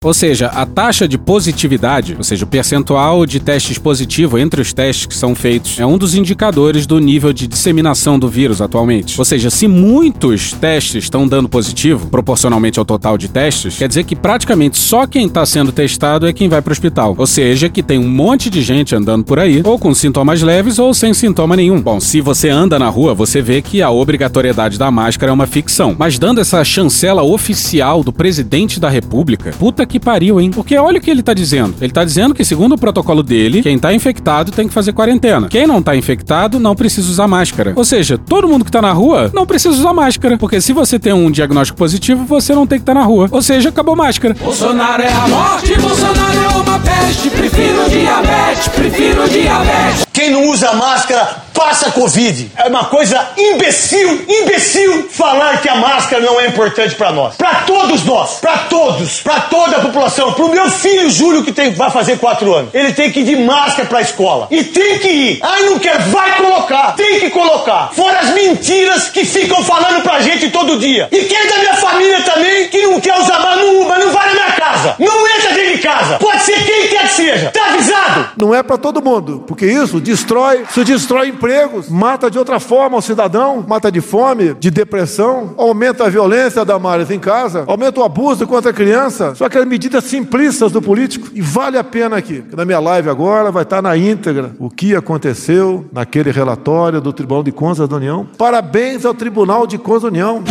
Ou 0.02 0.14
seja, 0.14 0.46
a 0.46 0.64
taxa 0.64 1.06
de 1.06 1.18
positividade, 1.18 2.14
ou 2.16 2.24
seja, 2.24 2.46
o 2.46 2.48
percentual 2.48 3.26
de 3.26 3.38
testes 3.38 3.76
positivo 3.76 4.38
entre 4.38 4.62
os 4.62 4.72
testes 4.72 5.04
que 5.04 5.14
são 5.14 5.34
feitos, 5.34 5.78
é 5.78 5.84
um 5.84 5.98
dos 5.98 6.14
indicadores 6.14 6.86
do 6.86 6.98
nível 6.98 7.34
de 7.34 7.46
disseminação 7.46 8.18
do 8.18 8.26
vírus 8.26 8.62
atualmente. 8.62 9.18
Ou 9.18 9.24
seja, 9.26 9.50
se 9.50 9.68
muitos 9.68 10.54
testes 10.54 11.04
estão 11.04 11.28
dando 11.28 11.50
positivo, 11.50 12.06
proporcionalmente 12.06 12.78
ao 12.78 12.84
total 12.86 13.18
de 13.18 13.28
testes, 13.28 13.76
quer 13.76 13.88
dizer 13.88 14.04
que 14.04 14.16
praticamente 14.16 14.78
só 14.78 15.06
quem 15.06 15.26
está 15.26 15.44
sendo 15.44 15.70
testado 15.70 16.26
é 16.26 16.32
quem 16.32 16.48
vai 16.48 16.62
para 16.62 16.70
o 16.70 16.72
hospital. 16.72 17.14
Ou 17.18 17.26
seja, 17.26 17.68
que 17.68 17.82
tem 17.82 17.98
um 17.98 18.08
monte 18.08 18.48
de 18.48 18.62
gente 18.62 18.96
andando 18.96 19.22
por 19.22 19.38
aí, 19.38 19.60
ou 19.62 19.78
com 19.78 19.92
sintomas 19.92 20.40
leves 20.40 20.78
ou 20.78 20.94
sem 20.94 21.12
sintoma 21.12 21.54
nenhum. 21.54 21.78
Bom, 21.78 22.00
se 22.00 22.22
você 22.22 22.48
anda 22.48 22.78
na 22.78 22.88
rua, 22.88 23.12
você 23.12 23.42
vê 23.42 23.60
que 23.60 23.82
a 23.82 23.90
obrigatoriedade 23.90 24.78
da 24.78 24.90
máscara 24.90 25.30
é 25.30 25.34
uma 25.34 25.46
ficção. 25.46 25.94
Mas 25.98 26.18
dando 26.18 26.40
essa 26.40 26.64
chancela 26.64 27.22
oficial 27.22 28.02
do 28.02 28.14
presidente 28.14 28.80
da 28.80 28.88
República, 28.88 29.50
puta 29.58 29.89
que 29.90 30.00
pariu, 30.00 30.40
hein? 30.40 30.50
Porque 30.50 30.76
olha 30.78 30.98
o 30.98 31.00
que 31.00 31.10
ele 31.10 31.22
tá 31.22 31.34
dizendo. 31.34 31.74
Ele 31.80 31.92
tá 31.92 32.04
dizendo 32.04 32.34
que, 32.34 32.44
segundo 32.44 32.74
o 32.74 32.78
protocolo 32.78 33.22
dele, 33.22 33.62
quem 33.62 33.78
tá 33.78 33.92
infectado 33.92 34.52
tem 34.52 34.68
que 34.68 34.72
fazer 34.72 34.92
quarentena. 34.92 35.48
Quem 35.48 35.66
não 35.66 35.82
tá 35.82 35.96
infectado 35.96 36.58
não 36.60 36.74
precisa 36.74 37.10
usar 37.10 37.26
máscara. 37.26 37.72
Ou 37.76 37.84
seja, 37.84 38.16
todo 38.16 38.48
mundo 38.48 38.64
que 38.64 38.70
tá 38.70 38.80
na 38.80 38.92
rua 38.92 39.30
não 39.34 39.44
precisa 39.44 39.74
usar 39.74 39.92
máscara. 39.92 40.38
Porque 40.38 40.60
se 40.60 40.72
você 40.72 40.98
tem 40.98 41.12
um 41.12 41.30
diagnóstico 41.30 41.76
positivo, 41.76 42.24
você 42.24 42.54
não 42.54 42.66
tem 42.66 42.78
que 42.78 42.82
estar 42.84 42.94
tá 42.94 43.00
na 43.00 43.04
rua. 43.04 43.28
Ou 43.30 43.42
seja, 43.42 43.68
acabou 43.68 43.96
máscara. 43.96 44.34
Bolsonaro 44.34 45.02
é 45.02 45.12
a 45.12 45.28
morte, 45.28 45.74
Bolsonaro 45.78 46.38
é 46.38 46.48
uma 46.48 46.78
peste. 46.78 47.30
Prefiro 47.30 47.88
diabetes, 47.90 48.68
prefiro 48.68 49.28
diabetes. 49.28 50.06
Quem 50.12 50.30
não 50.30 50.48
usa 50.48 50.72
máscara 50.74 51.49
passa 51.52 51.90
Covid. 51.90 52.50
É 52.56 52.68
uma 52.68 52.84
coisa 52.86 53.28
imbecil, 53.36 54.24
imbecil 54.28 55.08
falar 55.10 55.60
que 55.60 55.68
a 55.68 55.76
máscara 55.76 56.22
não 56.22 56.40
é 56.40 56.46
importante 56.46 56.94
para 56.94 57.12
nós. 57.12 57.36
Para 57.36 57.62
todos 57.62 58.04
nós, 58.04 58.38
para 58.40 58.58
todos, 58.58 59.20
para 59.20 59.40
toda 59.42 59.76
a 59.76 59.80
população. 59.80 60.32
Pro 60.32 60.48
meu 60.48 60.70
filho 60.70 61.10
Júlio 61.10 61.44
que 61.44 61.52
tem, 61.52 61.72
vai 61.72 61.90
fazer 61.90 62.18
quatro 62.18 62.54
anos. 62.54 62.74
Ele 62.74 62.92
tem 62.92 63.10
que 63.10 63.20
ir 63.20 63.24
de 63.24 63.36
máscara 63.36 63.88
pra 63.88 64.00
escola. 64.00 64.48
E 64.50 64.64
tem 64.64 64.98
que 64.98 65.08
ir. 65.08 65.38
Ai, 65.42 65.62
não 65.64 65.78
quer, 65.78 65.98
vai 66.08 66.36
colocar. 66.36 66.94
Tem 66.96 67.20
que 67.20 67.30
colocar. 67.30 67.90
Fora 67.94 68.20
as 68.20 68.30
mentiras 68.30 69.08
que 69.08 69.24
ficam 69.24 69.62
falando 69.62 70.02
pra 70.02 70.20
gente 70.20 70.50
todo 70.50 70.78
dia. 70.78 71.08
E 71.10 71.24
quem 71.24 71.38
é 71.38 71.46
da 71.46 71.58
minha 71.58 71.74
família 71.74 72.20
também 72.22 72.68
que 72.68 72.82
não 72.82 73.00
quer 73.00 73.18
usar, 73.18 73.40
mas 73.40 73.60
não, 73.60 73.84
mas 73.88 74.04
não 74.04 74.12
vai 74.12 74.34
casa. 74.52 74.96
Não 74.98 75.28
entra 75.28 75.54
dentro 75.54 75.76
de 75.76 75.82
casa. 75.82 76.18
Pode 76.18 76.42
ser 76.42 76.64
quem 76.64 76.88
quer 76.88 77.02
que 77.02 77.14
seja. 77.14 77.50
Tá 77.50 77.74
avisado? 77.74 78.28
Não 78.36 78.54
é 78.54 78.62
para 78.62 78.76
todo 78.76 79.02
mundo, 79.02 79.44
porque 79.46 79.66
isso 79.66 80.00
destrói, 80.00 80.64
isso 80.68 80.84
destrói 80.84 81.28
empregos, 81.28 81.88
mata 81.88 82.30
de 82.30 82.38
outra 82.38 82.60
forma 82.60 82.96
o 82.96 83.02
cidadão, 83.02 83.64
mata 83.66 83.90
de 83.90 84.00
fome, 84.00 84.54
de 84.54 84.70
depressão, 84.70 85.54
aumenta 85.56 86.04
a 86.04 86.08
violência 86.08 86.64
da 86.64 86.78
Maris 86.78 87.10
em 87.10 87.18
casa, 87.18 87.64
aumenta 87.66 88.00
o 88.00 88.04
abuso 88.04 88.46
contra 88.46 88.70
a 88.70 88.74
criança. 88.74 89.34
Só 89.34 89.48
que 89.48 89.58
as 89.58 89.66
medidas 89.66 90.04
simplistas 90.04 90.72
do 90.72 90.82
político. 90.82 91.28
E 91.34 91.40
vale 91.40 91.78
a 91.78 91.84
pena 91.84 92.16
aqui. 92.16 92.44
Na 92.54 92.64
minha 92.64 92.80
live 92.80 93.08
agora 93.08 93.50
vai 93.50 93.62
estar 93.62 93.82
na 93.82 93.96
íntegra 93.96 94.54
o 94.58 94.68
que 94.68 94.94
aconteceu 94.94 95.86
naquele 95.92 96.30
relatório 96.30 97.00
do 97.00 97.12
Tribunal 97.12 97.42
de 97.42 97.52
Contas 97.52 97.88
da 97.88 97.96
União. 97.96 98.26
Parabéns 98.36 99.04
ao 99.04 99.14
Tribunal 99.14 99.66
de 99.66 99.78
Contas 99.78 100.02
da 100.02 100.08
União. 100.08 100.42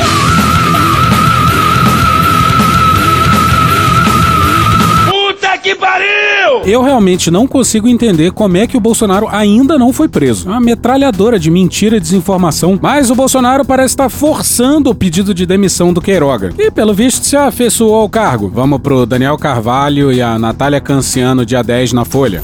Que 5.70 5.76
pariu! 5.76 6.62
Eu 6.66 6.82
realmente 6.82 7.30
não 7.30 7.48
consigo 7.48 7.88
entender 7.88 8.32
como 8.32 8.58
é 8.58 8.66
que 8.66 8.78
o 8.78 8.80
Bolsonaro 8.80 9.28
ainda 9.30 9.78
não 9.78 9.94
foi 9.94 10.08
preso. 10.08 10.48
É 10.48 10.52
uma 10.52 10.60
metralhadora 10.60 11.38
de 11.40 11.52
mentira 11.52 11.98
e 11.98 12.00
desinformação. 12.00 12.80
Mas 12.82 13.12
o 13.12 13.16
Bolsonaro 13.16 13.64
parece 13.64 13.94
estar 13.94 14.10
forçando 14.10 14.90
o 14.90 14.96
pedido 14.96 15.34
de 15.34 15.46
demissão 15.46 15.94
do 15.94 16.02
Queiroga. 16.02 16.54
E, 16.58 16.72
pelo 16.72 16.94
visto, 16.94 17.24
se 17.24 17.36
afeiçoou 17.36 17.96
ao 17.96 18.10
cargo. 18.10 18.50
Vamos 18.54 18.80
pro 18.82 19.06
Daniel 19.06 19.38
Carvalho 19.38 20.12
e 20.12 20.22
a 20.22 20.40
Natália 20.40 20.82
Canciano, 20.82 21.46
dia 21.46 21.64
10, 21.64 21.94
na 21.94 22.06
Folha. 22.06 22.44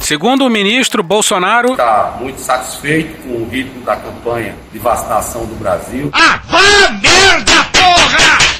Segundo 0.00 0.46
o 0.46 0.50
ministro 0.50 1.02
Bolsonaro, 1.02 1.72
está 1.72 2.16
muito 2.20 2.40
satisfeito 2.40 3.22
com 3.24 3.42
o 3.42 3.48
ritmo 3.50 3.84
da 3.84 3.96
campanha 3.96 4.54
de 4.72 4.78
vacinação 4.78 5.44
do 5.44 5.56
Brasil. 5.56 6.10
Ah, 6.12 6.40
vá 6.48 6.90
merda! 7.02 7.65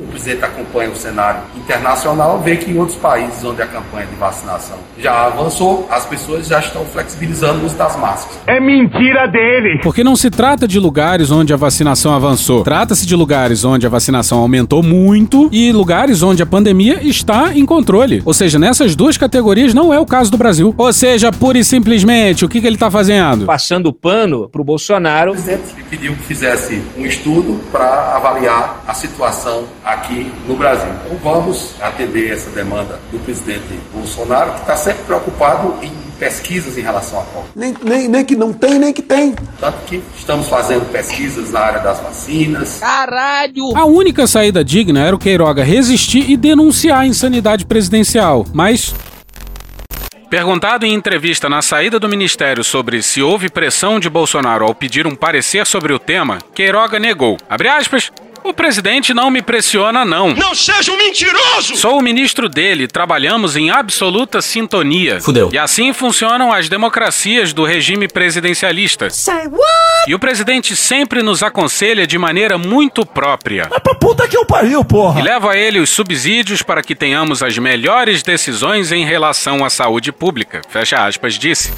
O 0.00 0.07
presidente 0.07 0.45
acompanha 0.45 0.91
o 0.91 0.97
cenário 0.97 1.41
internacional, 1.57 2.41
vê 2.41 2.57
que 2.57 2.71
em 2.71 2.79
outros 2.79 2.99
países 2.99 3.43
onde 3.45 3.62
a 3.62 3.67
campanha 3.67 4.07
de 4.07 4.15
vacinação 4.17 4.76
já 4.99 5.26
avançou, 5.26 5.87
as 5.91 6.05
pessoas 6.05 6.47
já 6.47 6.59
estão 6.59 6.85
flexibilizando 6.85 7.61
o 7.62 7.67
uso 7.67 7.76
das 7.76 7.97
máscaras. 7.97 8.38
É 8.47 8.61
mentira 8.61 9.26
dele! 9.26 9.81
Porque 9.83 10.05
não 10.05 10.17
se 10.17 10.31
trata 10.31 10.69
de 10.69 10.79
lugares 10.79 11.31
onde 11.31 11.53
a 11.53 11.57
vacinação 11.57 12.15
avançou. 12.15 12.62
Trata-se 12.62 13.07
de 13.07 13.17
lugares 13.17 13.65
onde 13.65 13.87
a 13.87 13.91
vacinação 13.91 14.38
aumentou 14.38 14.83
muito 14.83 15.49
e 15.53 15.73
lugares 15.73 16.23
onde 16.23 16.43
a 16.43 16.47
pandemia 16.47 17.00
está 17.03 17.55
em 17.55 17.65
controle. 17.65 18.23
Ou 18.25 18.35
seja, 18.35 18.59
nessas 18.59 18.95
duas 18.95 19.17
categorias 19.17 19.73
não 19.73 19.93
é 19.93 19.99
o 19.99 20.07
caso 20.07 20.31
do 20.31 20.37
Brasil. 20.37 20.75
Ou 20.76 20.93
seja, 20.93 21.33
pura 21.33 21.59
e 21.59 21.65
simplesmente, 21.65 22.45
o 22.45 22.49
que, 22.49 22.61
que 22.61 22.67
ele 22.67 22.76
está 22.76 22.91
fazendo? 22.91 23.47
Passando 23.47 23.93
pano 23.93 24.49
pro 24.49 24.65
Bolsonaro. 24.65 25.33
O 25.33 25.35
presidente 25.35 25.75
pediu 25.88 26.12
que 26.15 26.23
fizesse 26.23 26.83
um 26.97 27.07
estudo 27.07 27.61
para 27.71 28.17
avaliar 28.17 28.83
a 28.87 28.95
situação 28.95 29.65
aqui 29.87 30.33
no 30.49 30.57
Brasil. 30.57 30.88
Então 31.05 31.16
vamos 31.23 31.75
atender 31.81 32.33
essa 32.33 32.50
demanda 32.50 32.99
do 33.12 33.21
presidente 33.21 33.78
Bolsonaro, 33.95 34.55
que 34.55 34.61
está 34.61 34.76
sempre 34.76 35.05
preocupado 35.05 35.76
em 35.81 35.93
pesquisas 36.19 36.76
em 36.76 36.81
relação 36.81 37.21
à 37.21 37.23
Covid. 37.23 37.50
Nem, 37.55 37.75
nem, 37.85 38.09
nem 38.09 38.25
que 38.25 38.35
não 38.35 38.52
tem, 38.52 38.78
nem 38.81 38.93
que 38.93 39.02
tem. 39.02 39.35
Tanto 39.61 39.78
que 39.87 40.02
estamos 40.19 40.49
fazendo 40.49 40.90
pesquisas 40.90 41.52
na 41.52 41.61
área 41.61 41.81
das 41.81 42.00
vacinas. 42.00 42.78
Caralho! 42.81 43.76
A 43.76 43.85
única 43.85 44.26
saída 44.26 44.64
digna 44.64 45.07
era 45.07 45.14
o 45.14 45.19
Queiroga 45.19 45.62
resistir 45.62 46.28
e 46.28 46.37
denunciar 46.37 47.00
a 47.00 47.07
insanidade 47.07 47.64
presidencial. 47.64 48.45
Mas 48.52 48.93
Perguntado 50.28 50.85
em 50.85 50.93
entrevista 50.93 51.49
na 51.49 51.62
saída 51.62 52.00
do 52.00 52.09
ministério 52.09 52.64
sobre 52.64 53.00
se 53.00 53.23
houve 53.23 53.49
pressão 53.49 54.00
de 54.00 54.11
Bolsonaro 54.11 54.64
ao 54.64 54.75
pedir 54.75 55.07
um 55.07 55.14
parecer 55.14 55.64
sobre 55.64 55.93
o 55.93 56.00
tema, 56.00 56.38
Queiroga 56.52 56.99
negou. 56.99 57.37
Abre 57.49 57.69
aspas. 57.69 58.11
O 58.47 58.55
presidente 58.55 59.12
não 59.12 59.29
me 59.29 59.43
pressiona, 59.43 60.05
não. 60.05 60.33
Não 60.33 60.55
seja 60.55 60.93
um 60.93 60.97
mentiroso! 60.97 61.75
Sou 61.76 61.99
o 61.99 62.03
ministro 62.03 62.49
dele, 62.49 62.87
trabalhamos 62.87 63.57
em 63.57 63.71
absoluta 63.71 64.41
sintonia. 64.41 65.21
Fudeu. 65.21 65.50
E 65.53 65.59
assim 65.59 65.93
funcionam 65.93 66.53
as 66.53 66.69
democracias 66.69 67.53
do 67.53 67.65
regime 67.65 68.07
presidencialista. 68.07 69.11
Say 69.11 69.49
what? 69.49 70.07
E 70.07 70.15
o 70.15 70.19
presidente 70.21 70.76
sempre 70.76 71.23
nos 71.23 71.43
aconselha 71.43 72.07
de 72.07 72.17
maneira 72.17 72.57
muito 72.57 73.05
própria. 73.05 73.67
Mas 73.69 73.81
pra 73.81 73.97
puta 73.97 74.29
que 74.29 74.37
eu 74.37 74.47
pariu, 74.47 74.85
porra! 74.85 75.19
E 75.19 75.25
leva 75.25 75.50
a 75.50 75.57
ele 75.57 75.81
os 75.81 75.91
subsídios 75.91 76.62
para 76.62 76.85
que 76.85 76.95
tenhamos 76.95 77.43
as 77.43 77.59
melhores 77.59 78.23
decisões 78.23 78.93
em 78.93 79.05
relação 79.05 79.65
à 79.65 79.71
saúde 79.71 80.12
pública. 80.12 80.62
Fecha 80.69 81.05
aspas, 81.05 81.35
disse. 81.35 81.73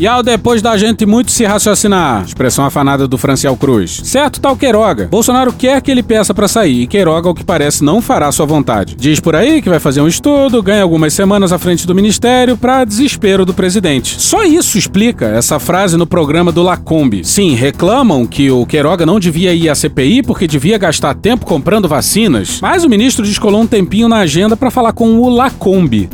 E 0.00 0.06
ao 0.06 0.22
depois 0.22 0.62
da 0.62 0.78
gente 0.78 1.04
muito 1.04 1.30
se 1.30 1.44
raciocinar, 1.44 2.24
expressão 2.24 2.64
afanada 2.64 3.06
do 3.06 3.18
Franciel 3.18 3.54
Cruz. 3.54 4.00
Certo 4.02 4.40
tal 4.40 4.56
Queiroga. 4.56 5.08
Bolsonaro 5.10 5.52
quer 5.52 5.82
que 5.82 5.90
ele 5.90 6.02
peça 6.02 6.32
para 6.32 6.48
sair 6.48 6.80
e 6.80 6.86
Queiroga, 6.86 7.28
ao 7.28 7.34
que 7.34 7.44
parece, 7.44 7.84
não 7.84 8.00
fará 8.00 8.32
sua 8.32 8.46
vontade. 8.46 8.96
Diz 8.98 9.20
por 9.20 9.36
aí 9.36 9.60
que 9.60 9.68
vai 9.68 9.78
fazer 9.78 10.00
um 10.00 10.08
estudo, 10.08 10.62
ganha 10.62 10.82
algumas 10.82 11.12
semanas 11.12 11.52
à 11.52 11.58
frente 11.58 11.86
do 11.86 11.94
ministério 11.94 12.56
para 12.56 12.82
desespero 12.86 13.44
do 13.44 13.52
presidente. 13.52 14.18
Só 14.18 14.42
isso 14.42 14.78
explica 14.78 15.26
essa 15.26 15.58
frase 15.58 15.98
no 15.98 16.06
programa 16.06 16.50
do 16.50 16.62
Lacombe. 16.62 17.22
Sim, 17.22 17.54
reclamam 17.54 18.26
que 18.26 18.50
o 18.50 18.64
Queiroga 18.64 19.04
não 19.04 19.20
devia 19.20 19.52
ir 19.52 19.68
à 19.68 19.74
CPI 19.74 20.22
porque 20.22 20.46
devia 20.46 20.78
gastar 20.78 21.12
tempo 21.12 21.44
comprando 21.44 21.86
vacinas, 21.86 22.58
mas 22.62 22.84
o 22.84 22.88
ministro 22.88 23.22
descolou 23.22 23.60
um 23.60 23.66
tempinho 23.66 24.08
na 24.08 24.20
agenda 24.20 24.56
para 24.56 24.70
falar 24.70 24.94
com 24.94 25.18
o 25.18 25.28
Lacombe. 25.28 26.08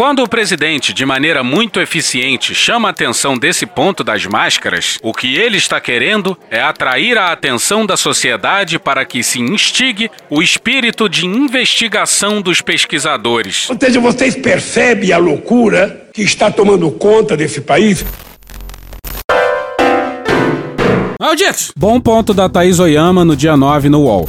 Quando 0.00 0.22
o 0.22 0.26
presidente, 0.26 0.94
de 0.94 1.04
maneira 1.04 1.44
muito 1.44 1.78
eficiente, 1.78 2.54
chama 2.54 2.88
a 2.88 2.90
atenção 2.90 3.36
desse 3.36 3.66
ponto 3.66 4.02
das 4.02 4.24
máscaras, 4.24 4.98
o 5.02 5.12
que 5.12 5.36
ele 5.36 5.58
está 5.58 5.78
querendo 5.78 6.38
é 6.50 6.58
atrair 6.58 7.18
a 7.18 7.30
atenção 7.30 7.84
da 7.84 7.98
sociedade 7.98 8.78
para 8.78 9.04
que 9.04 9.22
se 9.22 9.40
instigue 9.40 10.10
o 10.30 10.42
espírito 10.42 11.06
de 11.06 11.26
investigação 11.26 12.40
dos 12.40 12.62
pesquisadores. 12.62 13.68
Ou 13.68 13.76
seja, 13.78 14.00
vocês 14.00 14.34
percebem 14.36 15.12
a 15.12 15.18
loucura 15.18 16.08
que 16.14 16.22
está 16.22 16.50
tomando 16.50 16.90
conta 16.92 17.36
desse 17.36 17.60
país? 17.60 18.02
Maldito! 21.20 21.74
Bom 21.76 22.00
ponto 22.00 22.32
da 22.32 22.48
Thaís 22.48 22.80
Oyama 22.80 23.22
no 23.22 23.36
dia 23.36 23.54
9 23.54 23.90
no 23.90 24.04
UOL. 24.04 24.26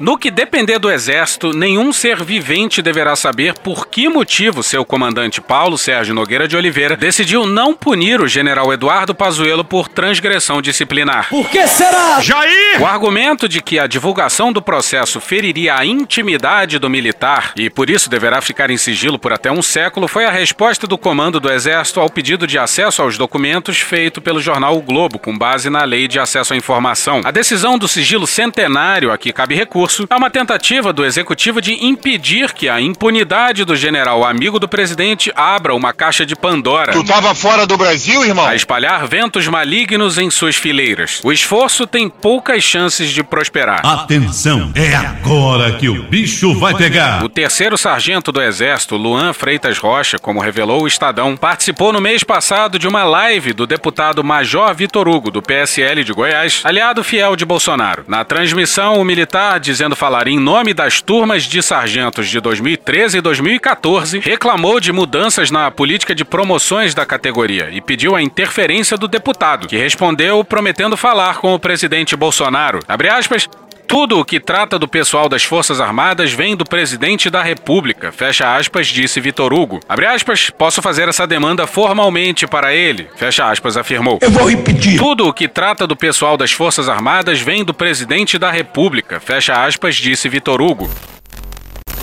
No 0.00 0.16
que 0.16 0.30
depender 0.30 0.78
do 0.78 0.90
Exército, 0.90 1.50
nenhum 1.50 1.92
ser 1.92 2.24
vivente 2.24 2.80
deverá 2.80 3.14
saber 3.14 3.52
por 3.58 3.86
que 3.86 4.08
motivo 4.08 4.62
seu 4.62 4.82
comandante 4.82 5.42
Paulo 5.42 5.76
Sérgio 5.76 6.14
Nogueira 6.14 6.48
de 6.48 6.56
Oliveira 6.56 6.96
decidiu 6.96 7.44
não 7.44 7.74
punir 7.74 8.18
o 8.18 8.26
general 8.26 8.72
Eduardo 8.72 9.14
Pazuello 9.14 9.62
por 9.62 9.88
transgressão 9.88 10.62
disciplinar. 10.62 11.28
Por 11.28 11.50
que 11.50 11.66
será? 11.66 12.18
Jair! 12.18 12.80
O 12.80 12.86
argumento 12.86 13.46
de 13.46 13.60
que 13.60 13.78
a 13.78 13.86
divulgação 13.86 14.50
do 14.50 14.62
processo 14.62 15.20
feriria 15.20 15.76
a 15.76 15.84
intimidade 15.84 16.78
do 16.78 16.88
militar 16.88 17.52
e 17.54 17.68
por 17.68 17.90
isso 17.90 18.08
deverá 18.08 18.40
ficar 18.40 18.70
em 18.70 18.78
sigilo 18.78 19.18
por 19.18 19.34
até 19.34 19.52
um 19.52 19.60
século 19.60 20.08
foi 20.08 20.24
a 20.24 20.30
resposta 20.30 20.86
do 20.86 20.96
comando 20.96 21.38
do 21.38 21.52
Exército 21.52 22.00
ao 22.00 22.08
pedido 22.08 22.46
de 22.46 22.58
acesso 22.58 23.02
aos 23.02 23.18
documentos 23.18 23.78
feito 23.78 24.22
pelo 24.22 24.40
jornal 24.40 24.78
O 24.78 24.80
Globo, 24.80 25.18
com 25.18 25.36
base 25.36 25.68
na 25.68 25.84
Lei 25.84 26.08
de 26.08 26.18
Acesso 26.18 26.54
à 26.54 26.56
Informação. 26.56 27.20
A 27.22 27.30
decisão 27.30 27.76
do 27.76 27.86
sigilo 27.86 28.26
centenário 28.26 29.12
a 29.12 29.18
que 29.18 29.30
cabe 29.30 29.54
recurso 29.54 29.89
é 30.08 30.14
uma 30.14 30.30
tentativa 30.30 30.92
do 30.92 31.04
executivo 31.04 31.60
de 31.60 31.84
impedir 31.84 32.52
que 32.52 32.68
a 32.68 32.80
impunidade 32.80 33.64
do 33.64 33.76
general 33.76 34.24
amigo 34.24 34.58
do 34.58 34.68
presidente 34.68 35.32
abra 35.34 35.74
uma 35.74 35.92
caixa 35.92 36.24
de 36.24 36.36
Pandora. 36.36 36.92
Tu 36.92 37.04
tava 37.04 37.34
fora 37.34 37.66
do 37.66 37.76
Brasil, 37.76 38.24
irmão? 38.24 38.46
A 38.46 38.54
espalhar 38.54 39.06
ventos 39.06 39.46
malignos 39.48 40.18
em 40.18 40.30
suas 40.30 40.56
fileiras. 40.56 41.20
O 41.24 41.32
esforço 41.32 41.86
tem 41.86 42.08
poucas 42.08 42.62
chances 42.62 43.10
de 43.10 43.22
prosperar. 43.22 43.84
Atenção, 43.84 44.72
é 44.74 44.94
agora 44.94 45.72
que 45.72 45.88
o 45.88 46.02
bicho 46.04 46.54
vai 46.58 46.74
pegar. 46.74 47.24
O 47.24 47.28
terceiro 47.28 47.76
sargento 47.76 48.32
do 48.32 48.42
Exército, 48.42 48.96
Luan 48.96 49.32
Freitas 49.32 49.78
Rocha, 49.78 50.18
como 50.18 50.40
revelou 50.40 50.82
o 50.82 50.86
Estadão, 50.86 51.36
participou 51.36 51.92
no 51.92 52.00
mês 52.00 52.22
passado 52.22 52.78
de 52.78 52.86
uma 52.86 53.04
live 53.04 53.52
do 53.52 53.66
deputado 53.66 54.22
Major 54.22 54.74
Vitor 54.74 55.08
Hugo, 55.08 55.30
do 55.30 55.42
PSL 55.42 56.04
de 56.04 56.12
Goiás, 56.12 56.62
aliado 56.64 57.02
fiel 57.02 57.36
de 57.36 57.44
Bolsonaro. 57.44 58.04
Na 58.06 58.24
transmissão, 58.24 59.00
o 59.00 59.04
militar 59.04 59.58
dizendo 59.80 59.96
falar 59.96 60.28
em 60.28 60.38
nome 60.38 60.74
das 60.74 61.00
turmas 61.00 61.44
de 61.44 61.62
sargentos 61.62 62.28
de 62.28 62.38
2013 62.38 63.16
e 63.16 63.20
2014, 63.22 64.18
reclamou 64.18 64.78
de 64.78 64.92
mudanças 64.92 65.50
na 65.50 65.70
política 65.70 66.14
de 66.14 66.22
promoções 66.22 66.94
da 66.94 67.06
categoria 67.06 67.70
e 67.72 67.80
pediu 67.80 68.14
a 68.14 68.20
interferência 68.20 68.98
do 68.98 69.08
deputado, 69.08 69.66
que 69.66 69.78
respondeu 69.78 70.44
prometendo 70.44 70.98
falar 70.98 71.38
com 71.38 71.54
o 71.54 71.58
presidente 71.58 72.14
Bolsonaro. 72.14 72.80
Abre 72.86 73.08
aspas, 73.08 73.48
tudo 73.90 74.20
o 74.20 74.24
que 74.24 74.38
trata 74.38 74.78
do 74.78 74.86
pessoal 74.86 75.28
das 75.28 75.42
Forças 75.42 75.80
Armadas 75.80 76.32
vem 76.32 76.54
do 76.54 76.64
presidente 76.64 77.28
da 77.28 77.42
República, 77.42 78.12
fecha 78.12 78.54
aspas, 78.54 78.86
disse 78.86 79.20
Vitor 79.20 79.52
Hugo. 79.52 79.80
Abre 79.88 80.06
aspas, 80.06 80.48
posso 80.48 80.80
fazer 80.80 81.08
essa 81.08 81.26
demanda 81.26 81.66
formalmente 81.66 82.46
para 82.46 82.72
ele, 82.72 83.08
fecha 83.16 83.50
aspas, 83.50 83.76
afirmou. 83.76 84.20
Eu 84.22 84.30
vou 84.30 84.48
repetir. 84.48 84.96
Tudo 84.96 85.26
o 85.26 85.32
que 85.32 85.48
trata 85.48 85.88
do 85.88 85.96
pessoal 85.96 86.36
das 86.36 86.52
Forças 86.52 86.88
Armadas 86.88 87.40
vem 87.40 87.64
do 87.64 87.74
presidente 87.74 88.38
da 88.38 88.48
República, 88.48 89.18
fecha 89.18 89.54
aspas, 89.54 89.96
disse 89.96 90.28
Vitor 90.28 90.62
Hugo. 90.62 90.88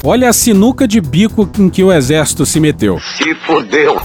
Olha 0.04 0.28
a 0.28 0.34
sinuca 0.34 0.86
de 0.86 1.00
bico 1.00 1.50
em 1.58 1.70
que 1.70 1.86
o 1.86 1.94
exército 1.94 2.46
se 2.46 2.60
meteu. 2.60 3.00
Se 3.00 3.34
fodeu. 3.46 4.02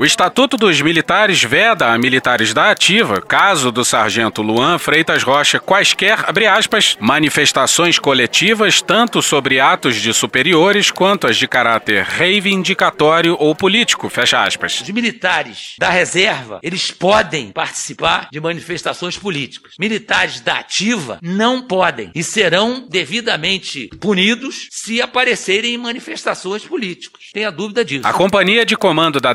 O 0.00 0.04
Estatuto 0.04 0.56
dos 0.56 0.80
Militares 0.80 1.42
veda 1.42 1.92
a 1.92 1.98
militares 1.98 2.54
da 2.54 2.70
ativa, 2.70 3.20
caso 3.20 3.72
do 3.72 3.84
sargento 3.84 4.42
Luan 4.42 4.78
Freitas 4.78 5.24
Rocha, 5.24 5.58
quaisquer, 5.58 6.24
abre 6.24 6.46
aspas, 6.46 6.96
manifestações 7.00 7.98
coletivas, 7.98 8.80
tanto 8.80 9.20
sobre 9.20 9.58
atos 9.58 9.96
de 9.96 10.14
superiores 10.14 10.92
quanto 10.92 11.26
as 11.26 11.36
de 11.36 11.48
caráter 11.48 12.04
reivindicatório 12.04 13.36
ou 13.40 13.56
político, 13.56 14.08
fecha 14.08 14.40
aspas. 14.40 14.82
Os 14.82 14.90
militares 14.90 15.74
da 15.80 15.90
reserva, 15.90 16.60
eles 16.62 16.92
podem 16.92 17.50
participar 17.50 18.28
de 18.30 18.40
manifestações 18.40 19.18
políticas. 19.18 19.72
Militares 19.80 20.40
da 20.40 20.60
ativa 20.60 21.18
não 21.20 21.60
podem 21.60 22.12
e 22.14 22.22
serão 22.22 22.86
devidamente 22.88 23.90
punidos 24.00 24.68
se 24.70 25.02
aparecerem 25.02 25.74
em 25.74 25.78
manifestações 25.78 26.64
políticas. 26.64 27.24
Tenha 27.32 27.50
dúvida 27.50 27.84
disso. 27.84 28.06
A 28.06 28.12
companhia 28.12 28.64
de 28.64 28.76
comando 28.76 29.20
da 29.20 29.32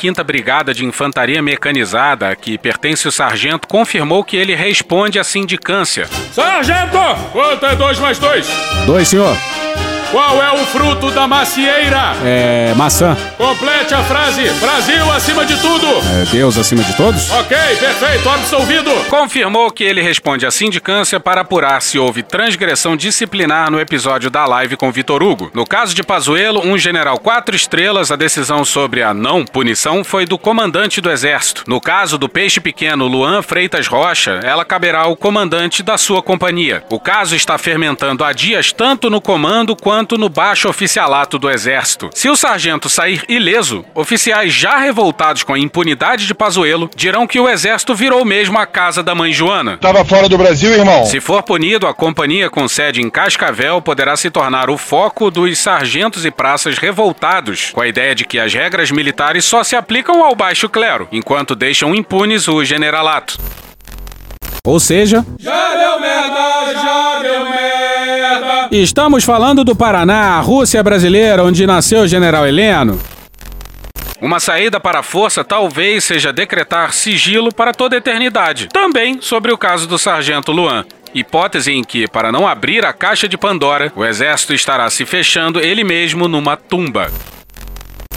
15ª 0.00 0.24
Brigada 0.24 0.72
de 0.72 0.84
Infantaria 0.84 1.42
Mecanizada, 1.42 2.34
que 2.34 2.56
pertence 2.56 3.06
o 3.06 3.12
sargento, 3.12 3.68
confirmou 3.68 4.24
que 4.24 4.36
ele 4.36 4.54
responde 4.54 5.18
à 5.18 5.24
sindicância. 5.24 6.08
Sargento! 6.32 6.98
Quanto 7.32 7.66
é 7.66 7.74
2 7.74 7.98
mais 7.98 8.18
2? 8.18 8.46
Dois, 8.86 9.08
senhor. 9.08 9.36
Qual 10.10 10.42
é 10.42 10.50
o 10.50 10.66
fruto 10.66 11.12
da 11.12 11.28
macieira? 11.28 12.14
É. 12.24 12.74
maçã. 12.76 13.16
Complete 13.36 13.94
a 13.94 14.02
frase. 14.02 14.42
Brasil 14.60 15.12
acima 15.12 15.46
de 15.46 15.56
tudo. 15.60 15.86
É 15.86 16.24
Deus 16.32 16.58
acima 16.58 16.82
de 16.82 16.96
todos? 16.96 17.30
Ok, 17.30 17.56
perfeito, 17.78 18.28
absolvido. 18.28 18.90
Confirmou 19.08 19.70
que 19.70 19.84
ele 19.84 20.02
responde 20.02 20.44
à 20.44 20.50
sindicância 20.50 21.20
para 21.20 21.42
apurar 21.42 21.80
se 21.80 21.96
houve 21.96 22.24
transgressão 22.24 22.96
disciplinar 22.96 23.70
no 23.70 23.78
episódio 23.78 24.28
da 24.30 24.44
live 24.46 24.76
com 24.76 24.90
Vitor 24.90 25.22
Hugo. 25.22 25.48
No 25.54 25.64
caso 25.64 25.94
de 25.94 26.02
Pazuello, 26.02 26.60
um 26.66 26.76
general 26.76 27.18
quatro 27.20 27.54
estrelas, 27.54 28.10
a 28.10 28.16
decisão 28.16 28.64
sobre 28.64 29.04
a 29.04 29.14
não 29.14 29.44
punição 29.44 30.02
foi 30.02 30.26
do 30.26 30.36
comandante 30.36 31.00
do 31.00 31.10
exército. 31.10 31.62
No 31.68 31.80
caso 31.80 32.18
do 32.18 32.28
peixe 32.28 32.58
pequeno 32.58 33.06
Luan 33.06 33.42
Freitas 33.42 33.86
Rocha, 33.86 34.40
ela 34.42 34.64
caberá 34.64 35.02
ao 35.02 35.16
comandante 35.16 35.84
da 35.84 35.96
sua 35.96 36.20
companhia. 36.20 36.82
O 36.90 36.98
caso 36.98 37.36
está 37.36 37.56
fermentando 37.56 38.24
há 38.24 38.32
dias 38.32 38.72
tanto 38.72 39.08
no 39.08 39.20
comando 39.20 39.76
quanto 39.76 39.99
no 40.16 40.28
baixo 40.28 40.68
oficialato 40.68 41.38
do 41.38 41.50
exército. 41.50 42.10
Se 42.14 42.28
o 42.28 42.36
sargento 42.36 42.88
sair 42.88 43.22
ileso, 43.28 43.84
oficiais 43.94 44.52
já 44.52 44.78
revoltados 44.78 45.42
com 45.42 45.54
a 45.54 45.58
impunidade 45.58 46.26
de 46.26 46.34
Pazuello 46.34 46.90
dirão 46.96 47.26
que 47.26 47.38
o 47.38 47.48
exército 47.48 47.94
virou 47.94 48.24
mesmo 48.24 48.58
a 48.58 48.66
casa 48.66 49.02
da 49.02 49.14
mãe 49.14 49.32
Joana. 49.32 49.76
Tava 49.78 50.04
fora 50.04 50.28
do 50.28 50.38
Brasil, 50.38 50.72
irmão? 50.72 51.04
Se 51.04 51.20
for 51.20 51.42
punido, 51.42 51.86
a 51.86 51.94
companhia 51.94 52.48
com 52.48 52.66
sede 52.68 53.00
em 53.02 53.10
Cascavel 53.10 53.82
poderá 53.82 54.16
se 54.16 54.30
tornar 54.30 54.70
o 54.70 54.78
foco 54.78 55.30
dos 55.30 55.58
sargentos 55.58 56.24
e 56.24 56.30
praças 56.30 56.78
revoltados, 56.78 57.70
com 57.70 57.80
a 57.80 57.88
ideia 57.88 58.14
de 58.14 58.24
que 58.24 58.38
as 58.38 58.52
regras 58.52 58.90
militares 58.90 59.44
só 59.44 59.62
se 59.62 59.76
aplicam 59.76 60.24
ao 60.24 60.34
baixo 60.34 60.68
clero, 60.68 61.08
enquanto 61.12 61.54
deixam 61.54 61.94
impunes 61.94 62.48
o 62.48 62.64
generalato. 62.64 63.38
Ou 64.64 64.78
seja, 64.78 65.24
Já 65.38 65.74
deu 65.74 66.00
merda, 66.00 66.74
já 66.74 67.18
deu 67.22 67.44
merda. 67.44 67.59
Estamos 68.78 69.24
falando 69.24 69.64
do 69.64 69.74
Paraná, 69.74 70.38
Rússia 70.40 70.82
brasileira, 70.82 71.42
onde 71.42 71.66
nasceu 71.66 72.02
o 72.02 72.08
general 72.08 72.46
Heleno. 72.46 73.00
Uma 74.20 74.38
saída 74.38 74.78
para 74.78 75.00
a 75.00 75.02
força 75.02 75.42
talvez 75.42 76.04
seja 76.04 76.32
decretar 76.32 76.92
sigilo 76.92 77.52
para 77.52 77.72
toda 77.72 77.96
a 77.96 77.98
eternidade. 77.98 78.68
Também 78.68 79.18
sobre 79.20 79.50
o 79.50 79.58
caso 79.58 79.88
do 79.88 79.98
sargento 79.98 80.52
Luan. 80.52 80.84
Hipótese 81.14 81.72
em 81.72 81.82
que, 81.82 82.06
para 82.06 82.30
não 82.30 82.46
abrir 82.46 82.84
a 82.84 82.92
caixa 82.92 83.26
de 83.26 83.36
Pandora, 83.36 83.90
o 83.96 84.04
exército 84.04 84.54
estará 84.54 84.88
se 84.90 85.04
fechando 85.04 85.58
ele 85.58 85.82
mesmo 85.82 86.28
numa 86.28 86.56
tumba. 86.56 87.10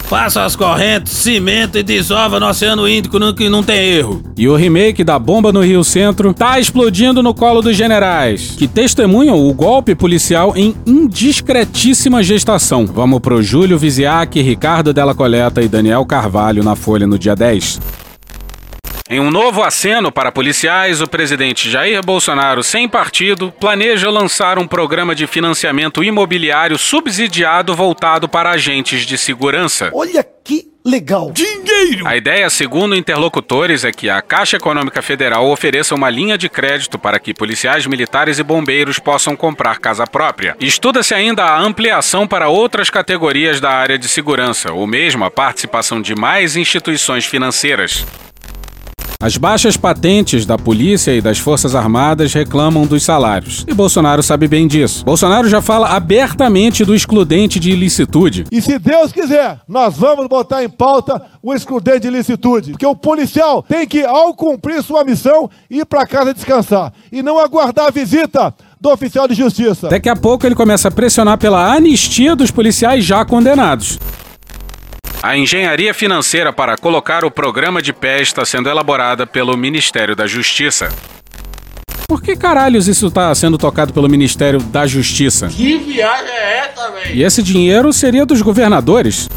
Faça 0.04 0.44
as 0.44 0.56
correntes, 0.56 1.14
cimento 1.14 1.78
e 1.78 1.84
desova 1.84 2.40
no 2.40 2.48
Oceano 2.48 2.88
Índico 2.88 3.18
no 3.18 3.34
que 3.34 3.50
não 3.50 3.64
tem 3.64 3.80
erro. 3.80 4.22
E 4.38 4.48
o 4.48 4.56
remake 4.56 5.04
da 5.04 5.18
bomba 5.18 5.52
no 5.52 5.62
Rio 5.62 5.84
Centro 5.84 6.34
tá 6.34 6.60
explodindo 6.60 7.24
no 7.24 7.34
colo 7.34 7.62
dos 7.62 7.76
generais, 7.76 8.56
que 8.58 8.68
testemunham 8.68 9.40
o 9.40 9.54
golpe 9.54 9.96
policial 9.96 10.54
em 10.56 10.76
indiscretíssima 10.86 12.22
gestação. 12.22 12.86
Vamos 12.86 13.20
pro 13.22 13.42
Júlio 13.42 13.78
Viziac, 13.78 14.40
Ricardo 14.40 14.94
Della 14.94 15.16
Coleta 15.16 15.62
e 15.62 15.68
Daniel 15.68 16.06
Carvalho 16.06 16.64
na 16.64 16.76
Folha 16.76 17.08
no 17.08 17.18
dia 17.18 17.36
10. 17.36 18.03
Em 19.14 19.20
um 19.20 19.30
novo 19.30 19.62
aceno 19.62 20.12
para 20.12 20.32
policiais, 20.32 21.00
o 21.00 21.06
presidente 21.06 21.70
Jair 21.70 22.04
Bolsonaro, 22.04 22.64
sem 22.64 22.90
partido, 22.90 23.52
planeja 23.52 24.10
lançar 24.10 24.58
um 24.58 24.66
programa 24.66 25.14
de 25.14 25.28
financiamento 25.28 26.04
imobiliário 26.04 26.80
subsidiado 26.80 27.76
voltado 27.76 28.28
para 28.28 28.50
agentes 28.50 29.06
de 29.06 29.16
segurança. 29.16 29.92
Olha 29.94 30.26
que 30.44 30.66
legal. 30.84 31.32
Dinheiro! 31.32 32.08
A 32.08 32.18
ideia, 32.18 32.50
segundo 32.50 32.96
interlocutores, 32.96 33.86
é 33.86 33.92
que 33.92 34.10
a 34.10 34.20
Caixa 34.20 34.58
Econômica 34.58 35.00
Federal 35.04 35.48
ofereça 35.48 35.94
uma 35.94 36.10
linha 36.10 36.36
de 36.36 36.50
crédito 36.50 36.98
para 36.98 37.20
que 37.20 37.36
policiais 37.36 37.86
militares 37.86 38.40
e 38.40 38.44
bombeiros 38.44 38.98
possam 38.98 39.36
comprar 39.36 39.78
casa 39.78 40.08
própria. 40.08 40.58
Estuda-se 40.60 41.14
ainda 41.14 41.44
a 41.44 41.60
ampliação 41.60 42.26
para 42.26 42.50
outras 42.50 42.90
categorias 42.90 43.62
da 43.62 43.70
área 43.70 44.00
de 44.00 44.10
segurança, 44.10 44.74
ou 44.74 44.88
mesmo 44.88 45.24
a 45.24 45.30
participação 45.30 46.02
de 46.02 46.16
mais 46.16 46.56
instituições 46.56 47.26
financeiras. 47.26 48.04
As 49.24 49.38
baixas 49.38 49.78
patentes 49.78 50.46
da 50.46 50.58
polícia 50.58 51.16
e 51.16 51.22
das 51.22 51.40
Forças 51.40 51.76
Armadas 51.76 52.34
reclamam 52.34 52.86
dos 52.86 53.04
salários. 53.04 53.64
E 53.66 53.74
Bolsonaro 53.74 54.22
sabe 54.22 54.50
bem 54.50 54.68
disso. 54.68 55.06
Bolsonaro 55.06 55.48
já 55.48 55.62
fala 55.62 55.96
abertamente 55.96 56.84
do 56.84 56.94
excludente 56.94 57.58
de 57.58 57.72
ilicitude. 57.72 58.44
E 58.52 58.62
se 58.62 58.78
Deus 58.78 59.14
quiser, 59.14 59.62
nós 59.66 59.96
vamos 59.96 60.28
botar 60.28 60.62
em 60.62 60.68
pauta 60.68 61.22
o 61.42 61.54
excludente 61.54 62.02
de 62.02 62.08
ilicitude. 62.10 62.72
Porque 62.72 62.86
o 62.86 62.98
policial 62.98 63.64
tem 63.64 63.88
que, 63.88 64.04
ao 64.04 64.34
cumprir 64.34 64.84
sua 64.84 65.06
missão, 65.06 65.50
ir 65.70 65.86
para 65.86 66.06
casa 66.06 66.34
descansar. 66.34 66.92
E 67.10 67.24
não 67.24 67.40
aguardar 67.40 67.88
a 67.88 67.92
visita 67.92 68.54
do 68.78 68.90
oficial 68.90 69.26
de 69.26 69.36
justiça. 69.36 69.88
Daqui 69.88 70.10
a 70.10 70.18
pouco 70.18 70.46
ele 70.46 70.54
começa 70.54 70.90
a 70.90 70.92
pressionar 70.92 71.38
pela 71.38 71.74
anistia 71.74 72.36
dos 72.36 72.52
policiais 72.52 73.06
já 73.06 73.24
condenados. 73.24 73.98
A 75.24 75.38
engenharia 75.38 75.94
financeira 75.94 76.52
para 76.52 76.76
colocar 76.76 77.24
o 77.24 77.32
programa 77.32 77.82
de 77.82 77.94
pé 77.94 78.22
está 78.22 78.44
sendo 78.44 78.68
elaborada 78.68 79.26
pelo 79.26 79.56
Ministério 79.56 80.18
da 80.18 80.28
Justiça. 80.28 80.90
Por 82.06 82.22
que 82.22 82.36
caralhos 82.36 82.90
isso 82.90 83.08
está 83.08 83.34
sendo 83.34 83.58
tocado 83.58 83.94
pelo 83.94 84.10
Ministério 84.10 84.60
da 84.60 84.86
Justiça? 84.86 85.48
Que 85.48 85.78
viagem 85.78 86.30
é 86.30 86.68
essa, 86.68 86.92
velho? 86.92 87.16
E 87.16 87.24
esse 87.24 87.42
dinheiro 87.42 87.94
seria 87.94 88.26
dos 88.26 88.42
governadores? 88.42 89.30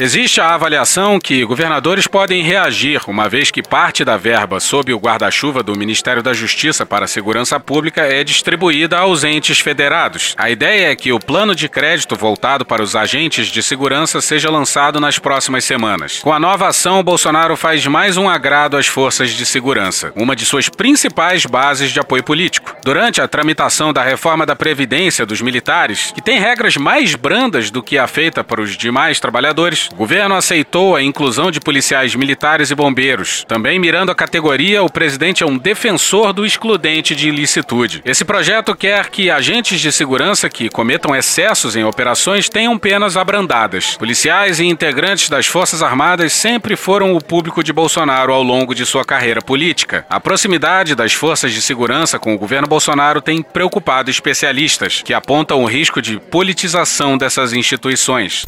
Existe 0.00 0.40
a 0.40 0.54
avaliação 0.54 1.20
que 1.20 1.44
governadores 1.44 2.06
podem 2.06 2.42
reagir, 2.42 3.02
uma 3.06 3.28
vez 3.28 3.50
que 3.50 3.62
parte 3.62 4.04
da 4.04 4.16
verba 4.16 4.58
sob 4.58 4.92
o 4.92 4.98
guarda-chuva 4.98 5.62
do 5.62 5.78
Ministério 5.78 6.22
da 6.22 6.32
Justiça 6.32 6.84
para 6.84 7.04
a 7.04 7.08
Segurança 7.08 7.60
Pública 7.60 8.00
é 8.00 8.24
distribuída 8.24 8.98
aos 8.98 9.22
entes 9.22 9.60
federados. 9.60 10.34
A 10.36 10.50
ideia 10.50 10.90
é 10.90 10.96
que 10.96 11.12
o 11.12 11.20
plano 11.20 11.54
de 11.54 11.68
crédito 11.68 12.16
voltado 12.16 12.64
para 12.64 12.82
os 12.82 12.96
agentes 12.96 13.48
de 13.48 13.62
segurança 13.62 14.20
seja 14.20 14.50
lançado 14.50 14.98
nas 14.98 15.18
próximas 15.18 15.64
semanas. 15.64 16.18
Com 16.20 16.32
a 16.32 16.40
nova 16.40 16.68
ação, 16.68 17.02
Bolsonaro 17.04 17.56
faz 17.56 17.86
mais 17.86 18.16
um 18.16 18.28
agrado 18.28 18.76
às 18.76 18.86
forças 18.86 19.30
de 19.30 19.44
segurança, 19.46 20.10
uma 20.16 20.34
de 20.34 20.46
suas 20.46 20.68
principais 20.68 21.46
bases 21.46 21.92
de 21.92 22.00
apoio 22.00 22.24
político. 22.24 22.74
Durante 22.82 23.20
a 23.20 23.28
tramitação 23.28 23.92
da 23.92 24.02
reforma 24.02 24.46
da 24.46 24.56
Previdência 24.56 25.26
dos 25.26 25.40
militares, 25.40 26.10
que 26.12 26.22
tem 26.22 26.40
regras 26.40 26.76
mais 26.76 27.14
brandas 27.14 27.70
do 27.70 27.82
que 27.82 27.98
a 27.98 28.06
feita 28.06 28.42
para 28.42 28.60
os 28.60 28.76
demais 28.76 29.20
trabalhadores, 29.20 29.81
o 29.92 29.96
governo 29.96 30.34
aceitou 30.34 30.94
a 30.94 31.02
inclusão 31.02 31.50
de 31.50 31.60
policiais 31.60 32.14
militares 32.14 32.70
e 32.70 32.74
bombeiros. 32.74 33.44
Também 33.48 33.78
mirando 33.78 34.10
a 34.10 34.14
categoria, 34.14 34.82
o 34.82 34.90
presidente 34.90 35.42
é 35.42 35.46
um 35.46 35.58
defensor 35.58 36.32
do 36.32 36.44
excludente 36.44 37.14
de 37.14 37.28
ilicitude. 37.28 38.02
Esse 38.04 38.24
projeto 38.24 38.74
quer 38.74 39.08
que 39.10 39.30
agentes 39.30 39.80
de 39.80 39.90
segurança 39.90 40.48
que 40.48 40.68
cometam 40.68 41.14
excessos 41.14 41.76
em 41.76 41.84
operações 41.84 42.48
tenham 42.48 42.78
penas 42.78 43.16
abrandadas. 43.16 43.96
Policiais 43.96 44.60
e 44.60 44.64
integrantes 44.64 45.28
das 45.28 45.46
Forças 45.46 45.82
Armadas 45.82 46.32
sempre 46.32 46.76
foram 46.76 47.14
o 47.14 47.22
público 47.22 47.62
de 47.62 47.72
Bolsonaro 47.72 48.32
ao 48.32 48.42
longo 48.42 48.74
de 48.74 48.84
sua 48.84 49.04
carreira 49.04 49.40
política. 49.40 50.06
A 50.08 50.20
proximidade 50.20 50.94
das 50.94 51.12
forças 51.12 51.52
de 51.52 51.62
segurança 51.62 52.18
com 52.18 52.34
o 52.34 52.38
governo 52.38 52.68
Bolsonaro 52.68 53.20
tem 53.20 53.42
preocupado 53.42 54.10
especialistas, 54.10 55.02
que 55.02 55.14
apontam 55.14 55.62
o 55.62 55.66
risco 55.66 56.02
de 56.02 56.18
politização 56.18 57.16
dessas 57.16 57.52
instituições. 57.52 58.44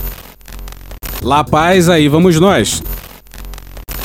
La 1.24 1.42
Paz, 1.42 1.88
aí 1.88 2.06
vamos 2.06 2.38
nós. 2.38 2.82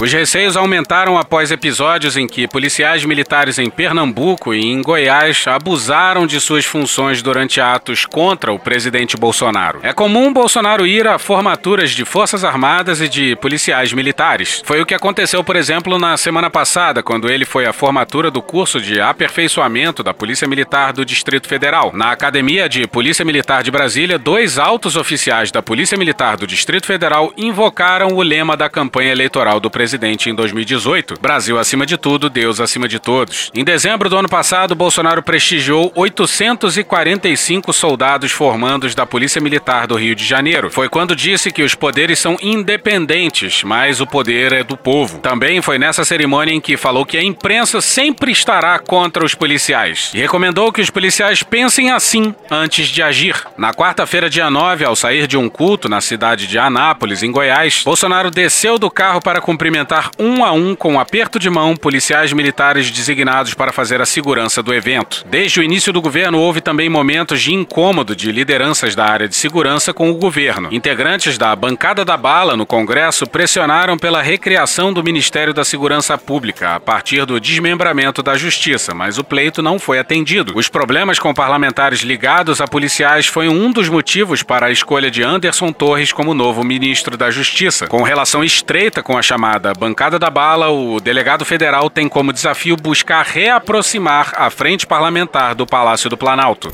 Os 0.02 0.14
receios 0.14 0.56
aumentaram 0.56 1.18
após 1.18 1.52
episódios 1.52 2.16
em 2.16 2.26
que 2.26 2.48
policiais 2.48 3.04
militares 3.04 3.60
em 3.60 3.70
Pernambuco 3.70 4.54
e 4.54 4.66
em 4.66 4.82
Goiás 4.82 5.44
abusaram 5.46 6.26
de 6.26 6.40
suas 6.40 6.64
funções 6.64 7.22
durante 7.22 7.60
atos 7.60 8.06
contra 8.06 8.54
o 8.54 8.58
presidente 8.58 9.18
Bolsonaro. 9.18 9.82
É 9.84 9.92
comum 9.92 10.32
Bolsonaro 10.32 10.88
ir 10.88 11.06
a 11.06 11.20
formaturas 11.20 11.92
de 11.92 12.06
Forças 12.06 12.46
Armadas 12.46 13.02
e 13.02 13.10
de 13.10 13.36
policiais 13.36 13.92
militares. 13.92 14.62
Foi 14.64 14.80
o 14.80 14.86
que 14.86 14.94
aconteceu, 14.94 15.44
por 15.44 15.58
exemplo, 15.58 16.00
na 16.00 16.16
semana 16.16 16.50
passada, 16.50 17.04
quando 17.04 17.30
ele 17.30 17.44
foi 17.44 17.66
à 17.66 17.74
formatura 17.74 18.32
do 18.32 18.42
curso 18.42 18.80
de 18.80 19.02
aperfeiçoamento 19.02 20.02
da 20.02 20.14
Polícia 20.14 20.48
Militar 20.48 20.94
do 20.94 21.04
Distrito 21.04 21.50
Federal. 21.50 21.92
Na 21.94 22.12
Academia 22.12 22.70
de 22.70 22.88
Polícia 22.88 23.26
Militar 23.26 23.64
de 23.64 23.72
Brasília, 23.72 24.18
dois 24.18 24.58
altos 24.58 24.96
oficiais 24.96 25.52
da 25.52 25.62
Polícia 25.62 25.98
Militar 25.98 26.38
do 26.38 26.48
Distrito 26.48 26.88
Federal 26.88 27.34
invocaram 27.36 28.14
o 28.14 28.22
lema 28.22 28.56
da 28.56 28.70
campanha 28.70 29.12
eleitoral 29.12 29.60
do 29.60 29.70
presidente 29.70 29.89
presidente 29.90 30.30
em 30.30 30.36
2018. 30.36 31.16
Brasil 31.20 31.58
acima 31.58 31.84
de 31.84 31.98
tudo, 31.98 32.30
Deus 32.30 32.60
acima 32.60 32.88
de 32.88 33.00
todos. 33.00 33.50
Em 33.56 33.64
dezembro 33.64 34.08
do 34.08 34.16
ano 34.16 34.30
passado, 34.30 34.76
Bolsonaro 34.76 35.24
prestigiou 35.24 35.92
845 35.96 37.74
soldados 37.74 38.32
formandos 38.32 38.94
da 38.94 39.08
Polícia 39.08 39.42
Militar 39.42 39.88
do 39.88 39.96
Rio 39.96 40.14
de 40.14 40.24
Janeiro. 40.24 40.70
Foi 40.70 40.88
quando 40.88 41.16
disse 41.16 41.52
que 41.52 41.64
os 41.64 41.74
poderes 41.74 42.20
são 42.20 42.38
independentes, 42.40 43.64
mas 43.64 44.00
o 44.00 44.06
poder 44.06 44.54
é 44.54 44.64
do 44.64 44.78
povo. 44.78 45.18
Também 45.18 45.60
foi 45.60 45.80
nessa 45.80 46.06
cerimônia 46.06 46.54
em 46.54 46.62
que 46.62 46.78
falou 46.78 47.04
que 47.04 47.18
a 47.18 47.24
imprensa 47.24 47.82
sempre 47.82 48.32
estará 48.32 48.78
contra 48.78 49.26
os 49.26 49.34
policiais 49.34 50.12
e 50.14 50.20
recomendou 50.20 50.72
que 50.72 50.82
os 50.82 50.92
policiais 50.92 51.42
pensem 51.42 51.90
assim 51.90 52.36
antes 52.52 52.90
de 52.90 53.02
agir. 53.02 53.36
Na 53.58 53.74
quarta-feira, 53.74 54.30
dia 54.30 54.52
9, 54.52 54.86
ao 54.86 54.96
sair 54.96 55.26
de 55.26 55.36
um 55.36 55.50
culto 55.50 55.90
na 55.90 56.00
cidade 56.00 56.46
de 56.46 56.60
Anápolis, 56.60 57.24
em 57.24 57.32
Goiás, 57.32 57.82
Bolsonaro 57.84 58.30
desceu 58.30 58.78
do 58.78 58.92
carro 58.92 59.20
para 59.20 59.42
cumprimentar 59.42 59.79
um 60.18 60.44
a 60.44 60.52
um 60.52 60.76
com 60.76 60.94
um 60.94 61.00
aperto 61.00 61.40
de 61.40 61.50
mão 61.50 61.76
policiais 61.76 62.34
militares 62.34 62.90
designados 62.92 63.54
para 63.54 63.72
fazer 63.72 64.02
a 64.02 64.06
segurança 64.06 64.62
do 64.62 64.74
evento. 64.74 65.26
Desde 65.30 65.60
o 65.60 65.64
início 65.64 65.94
do 65.94 66.02
governo 66.02 66.40
houve 66.40 66.62
também 66.62 66.90
momentos 66.90 67.42
de 67.42 67.54
incômodo 67.54 68.16
de 68.16 68.32
lideranças 68.32 68.96
da 68.96 69.06
área 69.06 69.28
de 69.28 69.36
segurança 69.36 69.94
com 69.94 70.10
o 70.10 70.16
governo. 70.16 70.70
Integrantes 70.72 71.38
da 71.38 71.56
bancada 71.56 72.04
da 72.04 72.18
bala 72.18 72.58
no 72.58 72.66
Congresso 72.66 73.26
pressionaram 73.28 73.98
pela 73.98 74.22
recriação 74.22 74.92
do 74.92 75.04
Ministério 75.04 75.54
da 75.54 75.64
Segurança 75.64 76.18
Pública 76.18 76.76
a 76.76 76.80
partir 76.80 77.26
do 77.26 77.40
desmembramento 77.40 78.22
da 78.22 78.36
Justiça, 78.38 78.94
mas 78.94 79.18
o 79.18 79.24
pleito 79.24 79.62
não 79.62 79.80
foi 79.80 80.00
atendido. 80.00 80.54
Os 80.58 80.68
problemas 80.68 81.20
com 81.20 81.34
parlamentares 81.34 82.02
ligados 82.02 82.62
a 82.62 82.68
policiais 82.68 83.28
foi 83.28 83.48
um 83.48 83.72
dos 83.72 83.90
motivos 83.90 84.44
para 84.44 84.68
a 84.68 84.72
escolha 84.72 85.10
de 85.10 85.24
Anderson 85.24 85.72
Torres 85.72 86.12
como 86.12 86.34
novo 86.34 86.64
ministro 86.64 87.16
da 87.16 87.32
Justiça. 87.32 87.88
Com 87.88 88.04
relação 88.04 88.44
estreita 88.44 89.02
com 89.02 89.18
a 89.18 89.22
chamada 89.22 89.69
bancada 89.74 90.20
da 90.20 90.30
bala, 90.30 90.70
o 90.70 91.00
delegado 91.00 91.44
federal 91.46 91.90
tem 91.90 92.08
como 92.08 92.34
desafio 92.34 92.76
buscar 92.76 93.26
reaproximar 93.26 94.34
a 94.36 94.50
frente 94.50 94.86
parlamentar 94.86 95.56
do 95.56 95.66
Palácio 95.66 96.10
do 96.10 96.18
Planalto. 96.18 96.72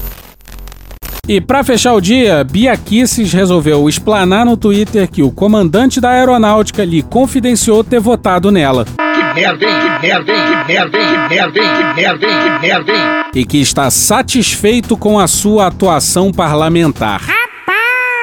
E 1.27 1.41
para 1.41 1.63
fechar 1.63 1.93
o 1.93 2.01
dia, 2.01 2.43
Bia 2.43 2.77
Kisses 2.77 3.33
resolveu 3.33 3.89
explanar 3.89 4.45
no 4.45 4.55
Twitter 4.55 5.09
que 5.09 5.23
o 5.23 5.31
comandante 5.31 5.99
da 5.99 6.11
aeronáutica 6.11 6.85
lhe 6.85 7.01
confidenciou 7.01 7.83
ter 7.83 7.99
votado 7.99 8.51
nela. 8.51 8.85
Que 8.85 9.33
merda, 9.33 9.65
hein? 9.65 9.71
Que 9.81 10.07
merda, 10.07 10.31
hein? 10.31 10.39
Que 10.45 10.73
merda, 10.73 10.97
hein? 10.97 11.07
Que 11.07 11.35
merda, 11.35 11.59
hein? 11.59 11.67
Que 11.75 12.01
merda, 12.01 12.25
hein? 12.27 12.33
Que 12.43 12.67
merda, 12.67 12.91
hein? 12.91 13.25
E 13.33 13.43
que 13.43 13.59
está 13.59 13.89
satisfeito 13.89 14.95
com 14.95 15.19
a 15.19 15.27
sua 15.27 15.67
atuação 15.67 16.31
parlamentar. 16.31 17.34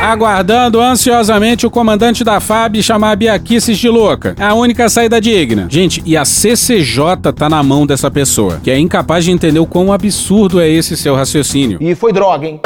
Aguardando 0.02 0.80
ansiosamente 0.80 1.64
o 1.64 1.70
comandante 1.70 2.24
da 2.24 2.40
FAB 2.40 2.82
chamar 2.82 3.12
a 3.12 3.16
Biaquices 3.16 3.78
de 3.78 3.88
louca. 3.88 4.34
É 4.36 4.42
a 4.42 4.52
única 4.52 4.88
saída 4.88 5.20
digna. 5.20 5.68
Gente, 5.70 6.02
e 6.04 6.16
a 6.16 6.24
CCJ 6.24 7.32
tá 7.32 7.48
na 7.48 7.62
mão 7.62 7.86
dessa 7.86 8.10
pessoa, 8.10 8.60
que 8.64 8.68
é 8.72 8.76
incapaz 8.76 9.24
de 9.24 9.30
entender 9.30 9.60
o 9.60 9.66
quão 9.66 9.92
absurdo 9.92 10.60
é 10.60 10.68
esse 10.68 10.96
seu 10.96 11.14
raciocínio. 11.14 11.78
E 11.80 11.94
foi 11.94 12.12
droga, 12.12 12.48
hein? 12.48 12.60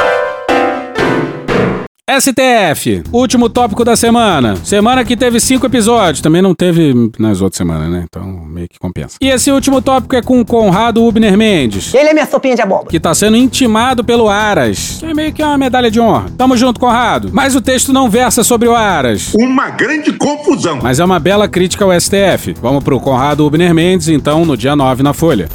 STF, 2.09 3.03
último 3.11 3.49
tópico 3.49 3.83
da 3.83 3.97
semana. 3.97 4.55
Semana 4.63 5.03
que 5.03 5.17
teve 5.17 5.41
cinco 5.41 5.65
episódios, 5.65 6.21
também 6.21 6.41
não 6.41 6.55
teve 6.55 7.11
nas 7.19 7.41
outras 7.41 7.57
semanas, 7.57 7.89
né? 7.91 8.05
Então 8.07 8.23
meio 8.45 8.69
que 8.69 8.79
compensa. 8.79 9.17
E 9.19 9.27
esse 9.27 9.51
último 9.51 9.81
tópico 9.81 10.15
é 10.15 10.21
com 10.21 10.39
o 10.39 10.45
Conrado 10.45 11.03
Ubner 11.03 11.37
Mendes. 11.37 11.93
Ele 11.93 12.07
é 12.07 12.13
minha 12.13 12.25
sopinha 12.25 12.55
de 12.55 12.61
abóbora. 12.61 12.87
Que 12.87 12.97
tá 12.97 13.13
sendo 13.13 13.35
intimado 13.35 14.05
pelo 14.05 14.29
Aras. 14.29 14.99
Que 15.01 15.07
é 15.07 15.13
meio 15.13 15.33
que 15.33 15.43
uma 15.43 15.57
medalha 15.57 15.91
de 15.91 15.99
honra. 15.99 16.27
Tamo 16.37 16.55
junto, 16.55 16.79
Conrado. 16.79 17.29
Mas 17.33 17.55
o 17.55 17.61
texto 17.61 17.91
não 17.91 18.09
versa 18.09 18.41
sobre 18.41 18.69
o 18.69 18.73
Aras. 18.73 19.33
Uma 19.33 19.69
grande 19.71 20.13
confusão. 20.13 20.79
Mas 20.81 21.01
é 21.01 21.03
uma 21.03 21.19
bela 21.19 21.49
crítica 21.49 21.83
ao 21.83 21.91
STF. 21.99 22.55
Vamos 22.61 22.85
pro 22.85 23.01
Conrado 23.01 23.45
Ubner 23.45 23.73
Mendes, 23.73 24.07
então, 24.07 24.45
no 24.45 24.55
dia 24.55 24.77
9 24.77 25.03
na 25.03 25.11
Folha. 25.11 25.49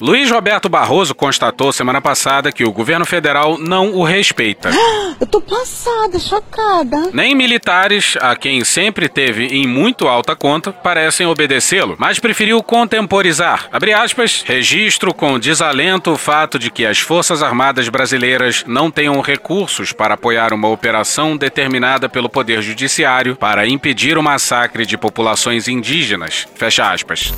Luiz 0.00 0.30
Roberto 0.30 0.68
Barroso 0.68 1.14
constatou 1.14 1.72
semana 1.72 2.02
passada 2.02 2.52
que 2.52 2.64
o 2.64 2.72
governo 2.72 3.06
federal 3.06 3.56
não 3.56 3.94
o 3.94 4.04
respeita. 4.04 4.70
Eu 5.18 5.26
tô 5.26 5.40
passada, 5.40 6.18
chocada. 6.18 7.08
Nem 7.14 7.34
militares, 7.34 8.18
a 8.20 8.36
quem 8.36 8.62
sempre 8.62 9.08
teve 9.08 9.46
em 9.46 9.66
muito 9.66 10.06
alta 10.06 10.36
conta, 10.36 10.70
parecem 10.70 11.26
obedecê-lo, 11.26 11.96
mas 11.98 12.18
preferiu 12.18 12.62
contemporizar. 12.62 13.66
Abre 13.72 13.94
aspas, 13.94 14.44
registro 14.46 15.14
com 15.14 15.38
desalento 15.38 16.12
o 16.12 16.18
fato 16.18 16.58
de 16.58 16.70
que 16.70 16.84
as 16.84 16.98
Forças 16.98 17.42
Armadas 17.42 17.88
brasileiras 17.88 18.62
não 18.66 18.90
tenham 18.90 19.18
recursos 19.22 19.90
para 19.90 20.14
apoiar 20.14 20.52
uma 20.52 20.68
operação 20.68 21.34
determinada 21.34 22.06
pelo 22.06 22.28
Poder 22.28 22.60
Judiciário 22.60 23.36
para 23.36 23.66
impedir 23.66 24.18
o 24.18 24.22
massacre 24.22 24.84
de 24.84 24.98
populações 24.98 25.66
indígenas. 25.66 26.46
Fecha 26.54 26.92
aspas. 26.92 27.32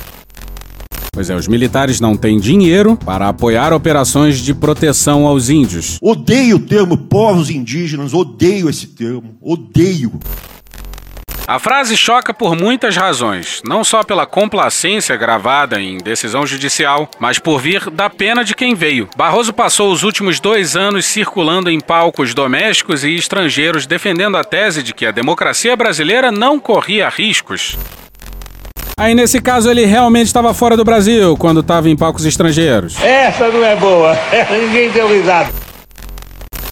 Pois 1.19 1.29
é, 1.29 1.35
os 1.35 1.49
militares 1.49 1.99
não 1.99 2.15
têm 2.15 2.39
dinheiro 2.39 2.95
para 2.95 3.27
apoiar 3.27 3.73
operações 3.73 4.39
de 4.39 4.53
proteção 4.53 5.27
aos 5.27 5.49
índios. 5.49 5.97
Odeio 6.01 6.55
o 6.55 6.59
termo 6.61 6.95
povos 6.95 7.49
indígenas, 7.49 8.13
odeio 8.13 8.69
esse 8.69 8.87
termo, 8.87 9.37
odeio. 9.41 10.17
A 11.45 11.59
frase 11.59 11.97
choca 11.97 12.33
por 12.33 12.55
muitas 12.55 12.95
razões, 12.95 13.61
não 13.65 13.83
só 13.83 14.01
pela 14.01 14.25
complacência 14.25 15.17
gravada 15.17 15.81
em 15.81 15.97
decisão 15.97 16.47
judicial, 16.47 17.11
mas 17.19 17.37
por 17.37 17.59
vir 17.59 17.89
da 17.89 18.09
pena 18.09 18.41
de 18.41 18.55
quem 18.55 18.73
veio. 18.73 19.09
Barroso 19.17 19.51
passou 19.51 19.91
os 19.91 20.03
últimos 20.03 20.39
dois 20.39 20.77
anos 20.77 21.05
circulando 21.05 21.69
em 21.69 21.81
palcos 21.81 22.33
domésticos 22.33 23.03
e 23.03 23.13
estrangeiros 23.15 23.85
defendendo 23.85 24.37
a 24.37 24.43
tese 24.45 24.81
de 24.81 24.93
que 24.93 25.05
a 25.05 25.11
democracia 25.11 25.75
brasileira 25.75 26.31
não 26.31 26.57
corria 26.57 27.09
riscos. 27.09 27.77
Aí 28.99 29.15
nesse 29.15 29.39
caso 29.39 29.71
ele 29.71 29.85
realmente 29.85 30.27
estava 30.27 30.53
fora 30.53 30.75
do 30.75 30.83
Brasil 30.83 31.37
quando 31.37 31.61
estava 31.61 31.89
em 31.89 31.95
palcos 31.95 32.25
estrangeiros. 32.25 33.01
Essa 33.01 33.47
não 33.47 33.63
é 33.63 33.73
boa. 33.73 34.13
Ninguém 34.51 34.89
deu 34.89 35.07
risada. 35.07 35.49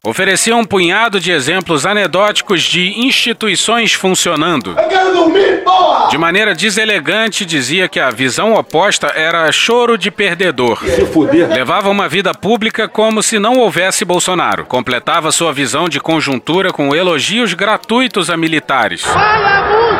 Oferecia 0.03 0.55
um 0.55 0.65
punhado 0.65 1.21
de 1.21 1.31
exemplos 1.31 1.85
anedóticos 1.85 2.63
de 2.63 2.99
instituições 2.99 3.93
funcionando. 3.93 4.75
Eu 4.77 4.87
quero 4.87 5.13
dormir, 5.13 5.63
porra! 5.63 6.09
De 6.09 6.17
maneira 6.17 6.53
deselegante, 6.53 7.45
dizia 7.45 7.87
que 7.87 7.99
a 7.99 8.09
visão 8.09 8.53
oposta 8.53 9.07
era 9.07 9.49
choro 9.51 9.97
de 9.97 10.11
perdedor. 10.11 10.83
Se 10.85 11.05
fuder. 11.05 11.49
Levava 11.49 11.89
uma 11.89 12.09
vida 12.09 12.33
pública 12.33 12.89
como 12.89 13.23
se 13.23 13.39
não 13.39 13.57
houvesse 13.57 14.03
Bolsonaro. 14.05 14.65
Completava 14.65 15.31
sua 15.31 15.53
visão 15.53 15.87
de 15.87 15.99
conjuntura 15.99 16.71
com 16.71 16.93
elogios 16.93 17.53
gratuitos 17.53 18.29
a 18.29 18.35
militares. 18.35 19.01
Fala! 19.01 19.96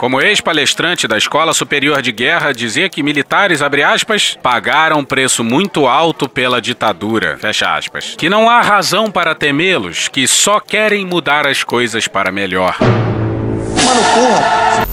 Como 0.00 0.18
ex-palestrante 0.18 1.06
da 1.06 1.18
Escola 1.18 1.52
Superior 1.52 2.00
de 2.00 2.10
Guerra, 2.10 2.52
dizia 2.52 2.88
que 2.88 3.02
militares, 3.02 3.60
abre 3.60 3.82
aspas, 3.82 4.34
pagaram 4.42 5.04
preço 5.04 5.44
muito 5.44 5.86
alto 5.86 6.26
pela 6.26 6.58
ditadura, 6.58 7.36
fecha 7.36 7.76
aspas. 7.76 8.14
Que 8.16 8.30
não 8.30 8.48
há 8.48 8.62
razão 8.62 9.10
para 9.10 9.34
temê-los, 9.34 10.08
que 10.08 10.26
só 10.26 10.58
querem 10.58 11.04
mudar 11.04 11.46
as 11.46 11.62
coisas 11.62 12.08
para 12.08 12.32
melhor. 12.32 12.78
Mano, 12.80 14.00
porra! 14.14 14.86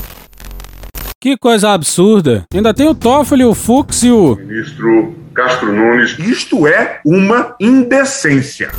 Que 1.22 1.38
coisa 1.38 1.72
absurda. 1.72 2.44
Ainda 2.54 2.74
tem 2.74 2.90
o 2.90 2.94
Toffoli, 2.94 3.46
o 3.46 3.56
Fux 3.56 4.04
e 4.04 4.12
o. 4.12 4.36
Ministro 4.36 5.16
Castro 5.34 5.72
Nunes. 5.72 6.20
Isto 6.20 6.68
é 6.68 7.00
uma 7.06 7.56
indecência. 7.62 8.74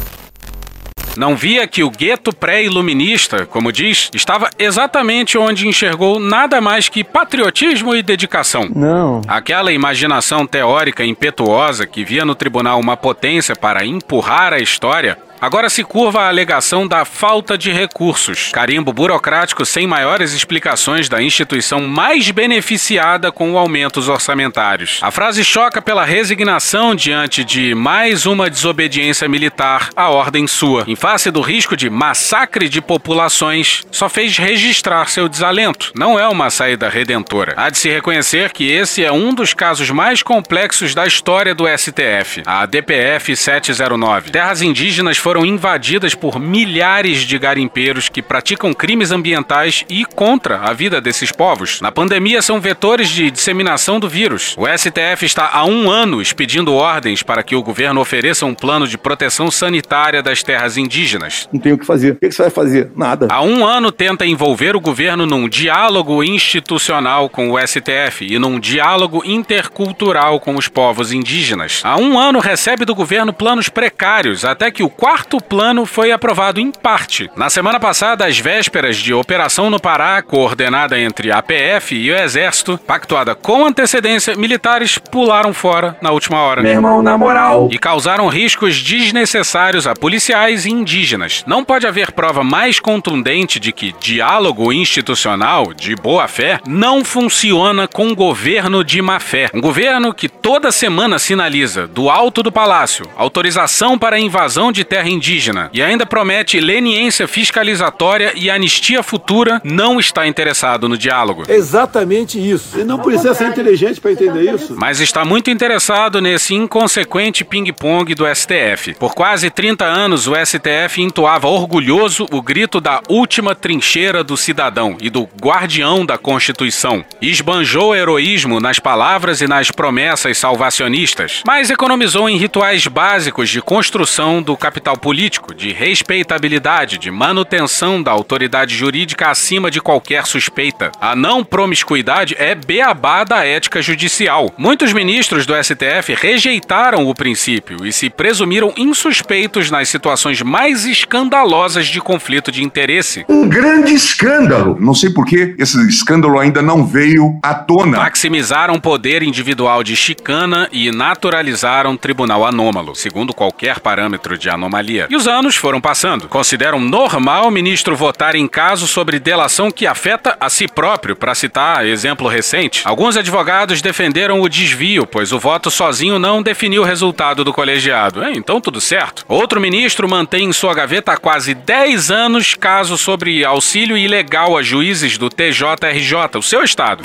Não 1.19 1.35
via 1.35 1.67
que 1.67 1.83
o 1.83 1.91
gueto 1.91 2.33
pré-iluminista, 2.33 3.45
como 3.45 3.73
diz, 3.73 4.09
estava 4.15 4.49
exatamente 4.57 5.37
onde 5.37 5.67
enxergou 5.67 6.21
nada 6.21 6.61
mais 6.61 6.89
que 6.89 7.03
patriotismo 7.03 7.93
e 7.93 8.05
dedicação. 8.05 8.69
Não. 8.73 9.21
Aquela 9.27 9.73
imaginação 9.73 10.47
teórica 10.47 11.05
impetuosa 11.05 11.89
que 11.89 12.05
via 12.05 12.25
no 12.25 12.37
tribunal 12.37 12.79
uma 12.79 12.97
potência 12.97 13.57
para 13.57 13.85
empurrar 13.85 14.53
a 14.53 14.61
história. 14.61 15.19
Agora 15.41 15.71
se 15.71 15.85
curva 15.85 16.23
a 16.23 16.29
alegação 16.29 16.87
da 16.87 17.05
falta 17.05 17.57
de 17.57 17.71
recursos, 17.71 18.51
carimbo 18.53 18.93
burocrático 18.93 19.65
sem 19.65 19.87
maiores 19.87 20.33
explicações 20.33 21.09
da 21.09 21.23
instituição 21.23 21.87
mais 21.87 22.29
beneficiada 22.33 23.31
com 23.31 23.57
aumentos 23.57 24.09
orçamentários. 24.09 24.99
A 25.01 25.13
frase 25.13 25.45
choca 25.45 25.81
pela 25.81 26.05
resignação 26.05 26.93
diante 26.93 27.45
de 27.45 27.73
mais 27.73 28.27
uma 28.27 28.51
desobediência 28.51 29.29
militar 29.29 29.91
à 29.95 30.11
ordem 30.11 30.49
sua. 30.49 30.85
Em 30.89 30.97
face 30.97 31.31
do 31.31 31.41
risco 31.41 31.77
de 31.77 31.89
massacre 31.89 32.69
de 32.69 32.81
populações, 32.81 33.85
só 33.93 34.09
fez 34.09 34.37
registrar 34.37 35.09
seu 35.09 35.29
desalento. 35.29 35.93
Não 35.95 36.19
é 36.19 36.27
uma 36.27 36.51
saída 36.51 36.89
redentora. 36.89 37.55
Há 37.57 37.71
de 37.71 37.79
se 37.79 37.89
reconhecer 37.89 38.53
que 38.53 38.69
esse 38.69 39.05
é 39.05 39.13
um 39.13 39.33
dos 39.33 39.55
casos 39.55 39.89
mais 39.91 40.21
complexos 40.21 40.97
da 40.97 41.07
história 41.07 41.55
do 41.55 41.65
STF, 41.69 42.43
a 42.45 42.67
DPF 42.67 43.37
709. 43.37 44.31
Terras 44.31 44.63
indígenas 44.63 45.17
foram 45.17 45.28
invadidas 45.37 46.15
por 46.15 46.39
milhares 46.39 47.21
de 47.21 47.39
garimpeiros 47.39 48.09
que 48.09 48.23
praticam 48.23 48.73
crimes 48.73 49.11
ambientais 49.11 49.85
e 49.89 50.05
contra 50.05 50.59
a 50.61 50.73
vida 50.73 51.01
desses 51.01 51.31
povos. 51.31 51.81
Na 51.81 51.93
pandemia, 51.93 52.43
são 52.43 52.61
vetores 52.61 53.09
de 53.09 53.31
disseminação 53.31 54.01
do 54.01 54.09
vírus. 54.09 54.55
O 54.59 54.67
STF 54.67 55.25
está 55.25 55.51
há 55.53 55.65
um 55.65 55.91
ano 55.91 56.21
expedindo 56.21 56.75
ordens 56.75 57.23
para 57.23 57.43
que 57.43 57.55
o 57.55 57.63
governo 57.63 58.01
ofereça 58.01 58.47
um 58.47 58.55
plano 58.55 58.87
de 58.87 58.97
proteção 58.97 59.51
sanitária 59.51 60.23
das 60.23 60.43
terras 60.43 60.77
indígenas. 60.77 61.49
Não 61.53 61.61
tem 61.61 61.73
o 61.73 61.79
que 61.79 61.87
fazer. 61.87 62.13
O 62.13 62.17
que 62.17 62.31
você 62.31 62.43
vai 62.43 62.51
fazer? 62.51 62.91
Nada. 62.97 63.29
Há 63.31 63.43
um 63.43 63.65
ano 63.67 63.93
tenta 63.93 64.27
envolver 64.27 64.77
o 64.77 64.81
governo 64.81 65.27
num 65.27 65.49
diálogo 65.49 66.23
institucional 66.23 67.29
com 67.29 67.51
o 67.51 67.59
STF 67.59 68.27
e 68.27 68.39
num 68.39 68.59
diálogo 68.59 69.23
intercultural 69.25 70.41
com 70.41 70.57
os 70.57 70.69
povos 70.69 71.13
indígenas. 71.13 71.83
Há 71.85 71.97
um 71.97 72.19
ano 72.19 72.39
recebe 72.39 72.85
do 72.85 72.95
governo 72.95 73.33
planos 73.33 73.69
precários 73.69 74.45
até 74.45 74.71
que 74.71 74.83
o 74.83 74.91
quarto 74.91 75.18
plano 75.49 75.87
foi 75.87 76.13
aprovado 76.13 76.61
em 76.61 76.71
parte. 76.71 77.31
Na 77.35 77.49
semana 77.49 77.81
passada, 77.81 78.27
às 78.27 78.39
vésperas 78.39 78.97
de 78.97 79.15
Operação 79.15 79.71
no 79.71 79.81
Pará, 79.81 80.21
coordenada 80.23 80.99
entre 80.99 81.33
a 81.33 81.43
PF 81.43 81.97
e 81.97 82.11
o 82.11 82.17
Exército, 82.17 82.79
pactuada 82.87 83.35
com 83.35 83.67
antecedência, 83.67 84.37
militares 84.37 84.99
pularam 84.99 85.55
fora 85.55 85.97
na 86.01 86.11
última 86.11 86.41
hora. 86.41 86.63
Meu 86.63 86.73
irmão, 86.73 87.03
na 87.03 87.17
moral. 87.17 87.69
E 87.73 87.79
causaram 87.79 88.29
riscos 88.29 88.81
desnecessários 88.83 89.87
a 89.87 89.95
policiais 89.95 90.67
e 90.67 90.71
indígenas. 90.71 91.45
Não 91.47 91.65
pode 91.65 91.87
haver 91.87 92.13
prova 92.13 92.45
mais 92.45 92.79
contundente 92.79 93.59
de 93.59 93.73
que 93.73 93.95
diálogo 94.01 94.73
institucional 94.73 95.73
de 95.75 95.97
boa 95.97 96.29
fé 96.29 96.61
não 96.67 97.05
funciona 97.05 97.89
com 97.89 98.15
governo 98.15 98.85
de 98.85 99.01
má 99.01 99.19
fé. 99.19 99.51
Um 99.55 99.61
governo 99.61 100.13
que 100.13 100.29
toda 100.29 100.71
semana 100.71 101.19
sinaliza, 101.19 101.87
do 101.87 102.11
alto 102.11 102.43
do 102.43 102.53
palácio, 102.53 103.07
autorização 103.17 103.99
para 103.99 104.19
invasão 104.19 104.71
de 104.71 104.85
terra 104.85 105.08
indígena 105.09 105.71
e 105.73 105.83
ainda 105.83 106.07
promete 106.07 106.61
leniência 106.61 107.27
fiscalizatória 107.27 108.33
e 108.35 108.51
anistia 108.51 109.03
futura, 109.03 109.61
não 109.65 109.99
está 109.99 110.27
interessado 110.27 110.89
no 110.89 110.97
diálogo. 110.97 111.45
Exatamente 111.49 112.39
isso. 112.39 112.79
E 112.79 112.85
não 112.85 112.99
precisa 112.99 113.35
ser 113.35 113.49
inteligente 113.49 114.01
para 114.01 114.13
entender 114.13 114.55
isso. 114.55 114.75
Mas 114.77 115.01
está 115.01 115.25
muito 115.25 115.51
interessado 115.51 116.21
nesse 116.21 116.55
inconsequente 116.55 117.45
ping-pong 117.45 118.15
do 118.15 118.25
STF. 118.27 118.95
Por 118.95 119.15
quase 119.15 119.51
30 119.51 119.85
anos, 119.85 120.27
o 120.27 120.35
STF 120.35 121.01
entoava 121.01 121.49
orgulhoso 121.49 122.27
o 122.31 122.43
grito 122.43 122.81
da 122.81 123.01
última 123.09 123.55
trincheira 123.55 124.23
do 124.23 124.37
cidadão 124.37 124.97
e 125.01 125.09
do 125.09 125.29
guardião 125.41 126.05
da 126.05 126.19
Constituição. 126.19 127.05
Esbanjou 127.21 127.95
heroísmo 127.95 128.61
nas 128.61 128.79
palavras 128.79 129.41
e 129.41 129.47
nas 129.47 129.71
promessas 129.71 130.37
salvacionistas, 130.39 131.43
mas 131.47 131.71
economizou 131.71 132.29
em 132.29 132.37
rituais 132.37 132.87
básicos 132.87 133.49
de 133.49 133.63
construção 133.63 134.43
do 134.43 134.57
capital 134.57 134.97
político, 134.99 135.55
de 135.55 135.73
respeitabilidade, 135.73 136.99
de 136.99 137.11
manutenção 137.11 138.03
da 138.03 138.11
autoridade 138.11 138.75
jurídica 138.75 139.31
acima 139.31 139.71
de 139.71 139.81
qualquer 139.81 140.27
suspeita. 140.27 140.91
A 141.01 141.15
não 141.15 141.45
promiscuidade 141.45 142.35
é 142.39 142.55
beabá 142.55 143.25
da 143.25 143.45
ética 143.45 143.81
judicial. 143.81 144.53
Muitos 144.59 144.93
ministros 144.93 145.47
do 145.47 145.55
STF 145.55 146.15
rejeitaram 146.15 147.07
o 147.07 147.15
princípio 147.15 147.87
e 147.87 147.93
se 147.93 148.11
presumiram 148.11 148.73
insuspeitos 148.77 149.71
nas 149.71 149.89
situações 149.89 150.43
mais 150.43 150.85
escandalosas 150.85 151.87
de 151.87 152.01
conflito 152.01 152.51
de 152.51 152.63
interesse. 152.65 153.25
Um 153.29 153.49
grande 153.49 153.95
escândalo. 153.95 154.77
Não 154.81 154.95
sei 154.95 155.11
por 155.11 155.25
que 155.25 155.55
esse 155.59 155.79
escândalo 155.89 156.39
ainda 156.39 156.61
não 156.61 156.85
veio 156.85 157.39
à 157.43 157.55
tona. 157.55 157.99
Maximizaram 157.99 158.75
o 158.75 158.81
poder 158.81 159.23
individual 159.23 159.83
de 159.83 159.95
chicana 159.95 160.69
e 160.73 160.91
naturalizaram 160.91 161.97
tribunal 161.97 162.45
anômalo, 162.45 162.95
segundo 162.95 163.35
qualquer 163.35 163.81
parâmetro 163.81 164.37
de 164.37 164.49
anomalia. 164.49 164.88
E 165.11 165.17
os 165.17 165.29
anos 165.29 165.57
foram 165.57 165.81
passando. 165.81 166.29
Consideram 166.29 166.81
normal 166.81 167.49
o 167.49 167.51
ministro 167.51 167.95
votar 167.97 168.35
em 168.35 168.49
caso 168.49 168.87
sobre 168.87 169.19
delação 169.19 169.71
que 169.71 169.87
afeta 169.87 170.37
a 170.41 170.49
si 170.49 170.67
próprio, 170.67 171.15
para 171.15 171.35
citar 171.35 171.87
exemplo 171.87 172.29
recente. 172.29 172.83
Alguns 172.85 173.17
advogados 173.17 173.83
defenderam 173.83 174.41
o 174.41 174.49
desvio, 174.49 175.07
pois 175.07 175.33
o 175.33 175.39
voto 175.39 175.71
sozinho 175.71 176.19
não 176.19 176.43
definiu 176.43 176.83
o 176.83 176.85
resultado 176.85 177.45
do 177.45 177.53
colegiado. 177.53 178.23
É, 178.23 178.33
então 178.33 178.61
tudo 178.61 178.81
certo. 178.81 179.25
Outro 179.29 179.61
ministro 179.61 180.09
mantém 180.09 180.49
em 180.49 180.53
sua 180.53 180.75
gaveta 180.75 181.13
há 181.13 181.17
quase 181.17 181.55
10 181.55 182.11
anos 182.11 182.55
caso 182.55 182.97
sobre 182.97 183.45
auxílio 183.45 183.97
ilegal 183.97 184.57
a 184.57 184.63
juízes 184.63 185.19
do 185.19 185.29
TJRJ, 185.29 186.39
o 186.39 186.43
seu 186.43 186.63
estado. 186.63 187.03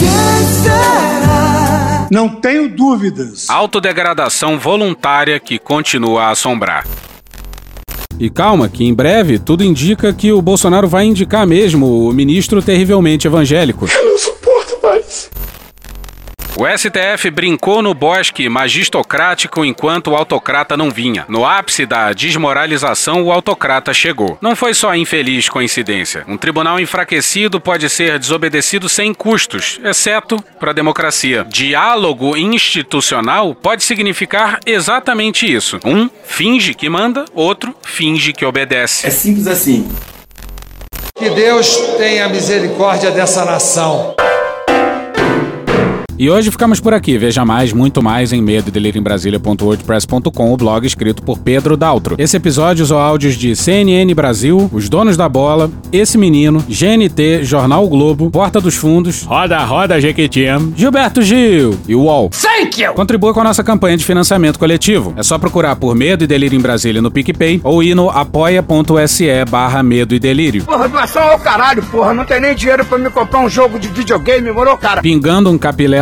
Não 2.12 2.30
tenho 2.30 2.70
dúvidas. 2.70 3.50
Autodegradação 3.50 4.60
voluntária 4.60 5.40
que 5.40 5.58
continua 5.58 6.26
a 6.26 6.30
assombrar. 6.30 6.84
E 8.20 8.30
calma, 8.30 8.70
que 8.70 8.86
em 8.86 8.94
breve 8.94 9.40
tudo 9.40 9.64
indica 9.64 10.14
que 10.14 10.32
o 10.32 10.42
Bolsonaro 10.42 10.88
vai 10.88 11.06
indicar 11.06 11.46
mesmo 11.46 12.08
o 12.08 12.14
ministro 12.14 12.62
terrivelmente 12.62 13.28
evangélico. 13.28 13.86
Eu 13.86 14.06
não 14.06 14.18
suporto 14.18 14.78
mais. 14.82 15.30
O 16.56 16.68
STF 16.68 17.32
brincou 17.32 17.82
no 17.82 17.96
bosque 17.96 18.48
magistocrático 18.48 19.66
enquanto 19.66 20.12
o 20.12 20.16
autocrata 20.16 20.78
não 20.78 20.92
vinha. 20.92 21.26
No 21.28 21.44
ápice 21.44 21.84
da 21.84 22.14
desmoralização, 22.14 23.24
o 23.24 23.32
autocrata 23.32 23.92
chegou. 23.92 24.38
Não 24.40 24.56
foi 24.56 24.76
só 24.76 24.96
infeliz 24.96 25.50
coincidência. 25.50 26.24
Um 26.28 26.38
tribunal 26.38 26.80
enfraquecido 26.80 27.60
pode 27.60 27.90
ser 27.90 28.20
desobedecido 28.20 28.88
sem 28.88 29.16
custos, 29.16 29.80
exceto 29.84 30.38
para 30.60 30.70
a 30.70 30.76
democracia. 30.76 31.44
Diálogo 31.50 32.38
institucional 32.38 33.56
pode 33.56 33.84
significar 33.84 34.60
exatamente 34.64 35.52
isso. 35.52 35.80
Um 35.84 36.08
finge 36.24 36.76
que 36.76 36.88
manda, 36.88 37.26
outro 37.34 37.76
finge 37.82 38.32
que 38.32 38.46
obedece. 38.46 39.08
É 39.08 39.10
simples 39.10 39.48
assim. 39.48 39.92
Que 41.16 41.32
Deus 41.32 41.76
tenha 41.98 42.30
misericórdia 42.30 43.10
dessa 43.10 43.44
nação. 43.44 44.16
E 46.24 46.30
hoje 46.30 46.50
ficamos 46.50 46.80
por 46.80 46.94
aqui. 46.94 47.18
Veja 47.18 47.44
mais, 47.44 47.74
muito 47.74 48.02
mais 48.02 48.32
em 48.32 48.42
medo 48.42 48.70
e 48.70 48.72
o 50.54 50.56
blog 50.56 50.88
escrito 50.88 51.22
por 51.22 51.38
Pedro 51.38 51.76
Daltro. 51.76 52.16
Esse 52.18 52.38
episódio 52.38 52.82
usou 52.82 52.98
áudios 52.98 53.36
de 53.36 53.54
CNN 53.58 54.14
Brasil, 54.14 54.70
Os 54.72 54.88
Donos 54.88 55.18
da 55.18 55.28
Bola, 55.28 55.70
Esse 55.92 56.18
Menino, 56.18 56.64
GNT, 56.70 57.44
Jornal 57.44 57.84
o 57.84 57.90
Globo, 57.90 58.32
Porta 58.32 58.62
dos 58.62 58.76
Fundos, 58.76 59.24
Roda 59.24 59.66
Roda 59.66 60.00
Jequitinha, 60.00 60.62
Gilberto 60.78 61.22
Gil 61.22 61.78
e 61.90 61.94
UOL. 61.94 62.30
Thank 62.30 62.82
you! 62.82 62.94
Contribua 62.94 63.34
com 63.34 63.42
a 63.42 63.44
nossa 63.44 63.62
campanha 63.62 63.98
de 63.98 64.06
financiamento 64.06 64.58
coletivo. 64.58 65.14
É 65.18 65.24
só 65.24 65.38
procurar 65.38 65.76
por 65.76 65.94
Medo 65.94 66.24
e 66.24 66.28
Delírio 66.28 66.58
em 66.58 66.62
Brasília 66.62 67.02
no 67.02 67.12
PicPay 67.12 67.60
ou 67.66 67.84
ir 67.84 67.96
no 67.96 68.10
apoia.se 68.10 69.28
barra 69.50 69.84
Medo 69.84 70.16
e 70.16 70.20
Delírio. 70.20 70.64
Porra, 70.64 70.88
doação 70.88 71.22
ao 71.22 71.40
caralho, 71.40 71.84
porra. 71.84 72.14
Não 72.14 72.24
tem 72.24 72.40
nem 72.40 72.56
dinheiro 72.56 72.86
pra 72.86 72.98
me 72.98 73.10
comprar 73.10 73.42
um 73.42 73.50
jogo 73.50 73.78
de 73.78 73.90
videogame, 73.90 74.50
morou, 74.54 74.78
cara? 74.78 75.02
Pingando 75.02 75.52
um 75.52 75.58
capilé 75.58 76.02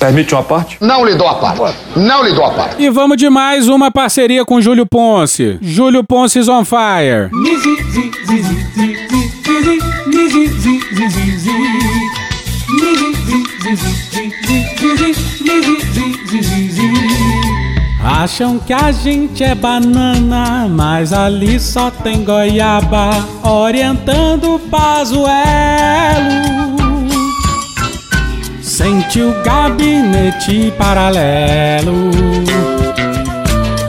Permite 0.00 0.34
uma 0.34 0.42
parte? 0.42 0.78
Não 0.80 1.04
lhe 1.04 1.14
dou 1.14 1.28
a 1.28 1.34
parte. 1.34 1.76
Não 1.94 2.24
lhe 2.24 2.32
dou 2.32 2.44
a 2.44 2.50
parte. 2.50 2.82
E 2.82 2.88
vamos 2.88 3.18
de 3.18 3.28
mais 3.28 3.68
uma 3.68 3.90
parceria 3.90 4.46
com 4.46 4.58
Júlio 4.58 4.86
Ponce. 4.86 5.58
Júlio 5.60 6.02
Ponce 6.02 6.38
is 6.38 6.48
on 6.48 6.64
fire. 6.64 7.30
Acham 18.02 18.58
que 18.58 18.72
a 18.72 18.90
gente 18.90 19.44
é 19.44 19.54
banana, 19.54 20.66
mas 20.68 21.12
ali 21.12 21.60
só 21.60 21.90
tem 21.90 22.24
goiaba 22.24 23.10
orientando 23.42 24.54
o 24.54 24.58
Pazuelo. 24.58 25.30
Sente 28.80 29.20
o 29.20 29.42
gabinete 29.42 30.72
paralelo. 30.78 32.10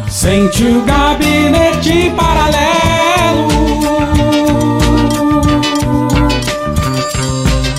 Sente 0.10 0.66
o 0.66 0.82
gabinete 0.82 2.12
paralelo. 2.18 3.48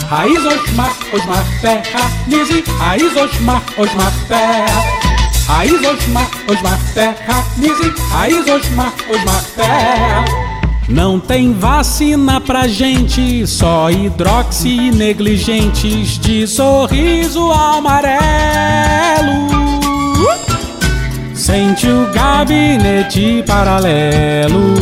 Raiz 0.09 0.39
Osmar, 0.39 0.97
Osmar 1.13 1.45
Terra, 1.61 2.11
Nise, 2.27 2.65
Raiz 2.79 3.15
Osmar, 3.15 3.63
Osmar 3.77 4.13
Terra. 4.27 4.83
Raiz 5.49 5.85
Osmar, 5.85 6.31
Osmar 6.49 6.79
Terra, 6.95 7.45
Nise, 7.59 7.93
Raiz 8.11 8.49
Osmar, 8.49 8.95
Osmar 9.11 9.45
Terra. 9.55 10.52
Não 10.93 11.19
tem 11.19 11.55
vacina 11.55 12.39
pra 12.39 12.69
gente, 12.69 13.47
só 13.47 13.91
hidroxi 13.91 14.91
negligentes 14.91 16.19
de 16.19 16.47
sorriso 16.47 17.51
amarelo. 17.51 18.13
Sente 21.35 21.89
o 21.89 22.13
gabinete 22.13 23.43
paralelo. 23.47 24.75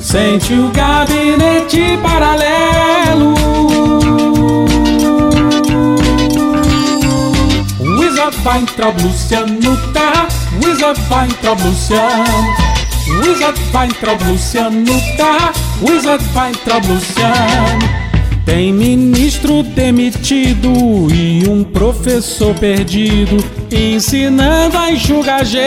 Sente 0.00 0.54
o 0.54 0.70
gabinete 0.70 1.96
paralelo. 2.02 3.32
Wizard 7.78 8.36
Weintraub 8.44 9.00
Luciano 9.02 9.76
Terra, 9.92 10.26
Wizard 10.64 11.00
Weintraub 11.10 11.62
Luciano. 11.62 12.75
Wizard 13.20 13.58
Weintraub 13.72 14.20
Luciano 14.28 15.00
Terra, 15.16 15.52
Wizard 15.82 16.22
Weintraub 16.34 16.84
Luciano. 16.86 18.06
Tem 18.44 18.72
ministro 18.72 19.62
demitido 19.62 20.68
e 21.12 21.48
um 21.48 21.64
professor 21.64 22.54
perdido 22.54 23.42
ensinando 23.72 24.78
a 24.78 24.92
enxugar 24.92 25.44
gelo. 25.44 25.66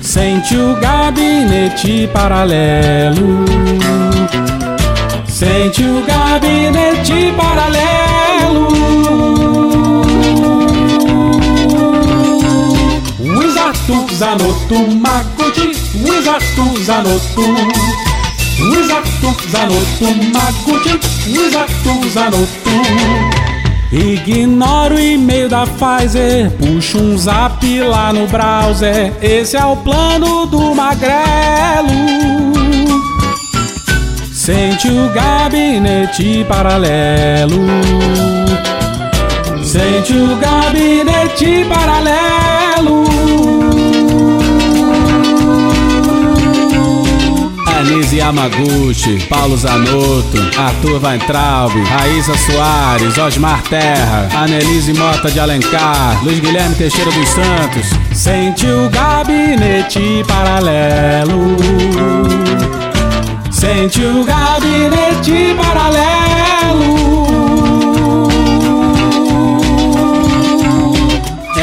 Sente 0.00 0.56
o 0.56 0.74
gabinete 0.80 2.08
paralelo. 2.12 3.44
Sente 5.26 5.82
o 5.84 6.02
gabinete 6.04 7.32
paralelo. 7.36 8.11
Zanotto 14.22 14.86
Maguti, 15.00 15.72
Wizard 15.96 16.44
Zanotto. 16.84 17.42
Wizard 18.70 19.04
Zanotto 19.50 20.14
Maguti, 20.32 21.00
Wizard 21.26 21.72
Zanotto. 22.08 22.70
Ignora 23.90 24.94
o 24.94 25.00
e-mail 25.00 25.48
da 25.48 25.66
Pfizer, 25.66 26.52
puxa 26.52 26.98
um 26.98 27.18
zap 27.18 27.66
lá 27.80 28.12
no 28.12 28.28
browser. 28.28 29.12
Esse 29.20 29.56
é 29.56 29.64
o 29.64 29.76
plano 29.78 30.46
do 30.46 30.72
magrelo. 30.72 31.90
Sente 34.32 34.86
o 34.86 35.08
gabinete 35.12 36.46
paralelo. 36.48 37.58
Sente 39.64 40.12
o 40.12 40.36
gabinete 40.36 41.66
paralelo. 41.68 43.11
Anise 47.92 48.16
Yamaguchi, 48.16 49.28
Paulo 49.28 49.54
Zanotto, 49.54 50.38
Arthur 50.56 50.98
Weintraub, 50.98 51.72
Raíssa 51.72 52.34
Soares, 52.38 53.18
Osmar 53.18 53.62
Terra, 53.68 54.30
Anelise 54.34 54.94
Mota 54.94 55.30
de 55.30 55.38
Alencar, 55.38 56.24
Luiz 56.24 56.40
Guilherme 56.40 56.74
Teixeira 56.74 57.10
dos 57.10 57.28
Santos. 57.28 57.90
Sente 58.14 58.66
o 58.66 58.88
gabinete 58.88 60.24
paralelo. 60.26 61.56
Sente 63.50 64.02
o 64.06 64.24
gabinete 64.24 65.54
paralelo. 65.54 67.31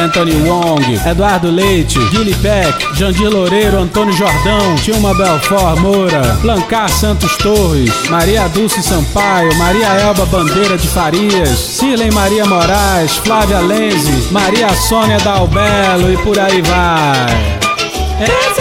Anthony 0.09 0.41
Wong, 0.49 0.81
Eduardo 1.05 1.51
Leite, 1.51 1.99
Guilherme 2.09 2.33
Peck, 2.41 2.95
Jandir 2.95 3.29
Loureiro, 3.29 3.77
Antônio 3.77 4.11
Jordão, 4.11 4.75
Tilma 4.77 5.13
Belfort 5.13 5.79
Moura, 5.79 6.35
Blancar 6.41 6.89
Santos 6.89 7.37
Torres, 7.37 8.09
Maria 8.09 8.47
Dulce 8.47 8.81
Sampaio, 8.81 9.53
Maria 9.57 9.85
Elba 9.85 10.25
Bandeira 10.25 10.79
de 10.79 10.87
Farias, 10.87 11.59
Cirlei 11.59 12.09
Maria 12.09 12.43
Moraes, 12.47 13.17
Flávia 13.17 13.59
Lenze, 13.59 14.31
Maria 14.31 14.69
Sônia 14.73 15.19
Dalbelo 15.19 16.11
e 16.11 16.17
por 16.17 16.39
aí 16.39 16.59
vai. 16.63 17.59
É 18.19 18.58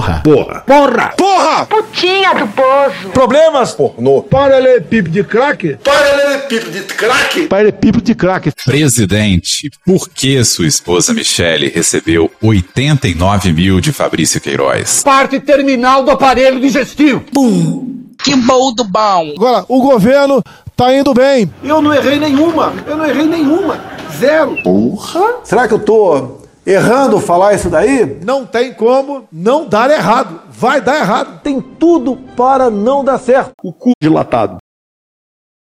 Porra. 0.00 0.22
Porra. 0.24 0.60
Porra. 0.66 1.12
Porra. 1.14 1.66
Putinha 1.66 2.32
do 2.32 2.48
poço. 2.48 3.10
Problemas? 3.12 3.72
Pornô. 3.72 4.22
Paralelepípedo 4.22 5.10
de 5.10 5.22
crack? 5.22 5.76
Paralelepípedo 5.84 6.70
de 6.70 6.80
crack? 6.94 7.46
Paralelepípedo 7.46 8.04
de 8.04 8.14
crack. 8.14 8.50
Presidente, 8.64 9.70
por 9.84 10.08
que 10.08 10.42
sua 10.42 10.66
esposa 10.66 11.12
Michele 11.12 11.68
recebeu 11.68 12.30
89 12.42 13.52
mil 13.52 13.78
de 13.78 13.92
Fabrício 13.92 14.40
Queiroz? 14.40 15.02
Parte 15.02 15.38
terminal 15.38 16.02
do 16.02 16.10
aparelho 16.10 16.58
digestivo. 16.58 17.20
Pum. 17.32 18.00
Que 18.24 18.34
bom 18.36 18.72
do 18.72 18.84
bom. 18.84 19.34
Agora, 19.36 19.66
o 19.68 19.82
governo 19.82 20.42
tá 20.74 20.94
indo 20.94 21.12
bem. 21.12 21.52
Eu 21.62 21.82
não 21.82 21.92
errei 21.92 22.18
nenhuma. 22.18 22.72
Eu 22.86 22.96
não 22.96 23.04
errei 23.04 23.26
nenhuma. 23.26 23.78
Zero. 24.18 24.56
Porra. 24.62 25.40
Será 25.44 25.68
que 25.68 25.74
eu 25.74 25.78
tô 25.78 26.39
errando 26.70 27.20
falar 27.20 27.54
isso 27.54 27.68
daí, 27.68 28.20
não 28.24 28.46
tem 28.46 28.72
como 28.72 29.28
não 29.32 29.66
dar 29.66 29.90
errado. 29.90 30.42
Vai 30.48 30.80
dar 30.80 30.96
errado. 30.96 31.40
Tem 31.42 31.60
tudo 31.60 32.16
para 32.36 32.70
não 32.70 33.04
dar 33.04 33.18
certo. 33.18 33.52
O 33.62 33.72
cu 33.72 33.92
dilatado. 34.00 34.58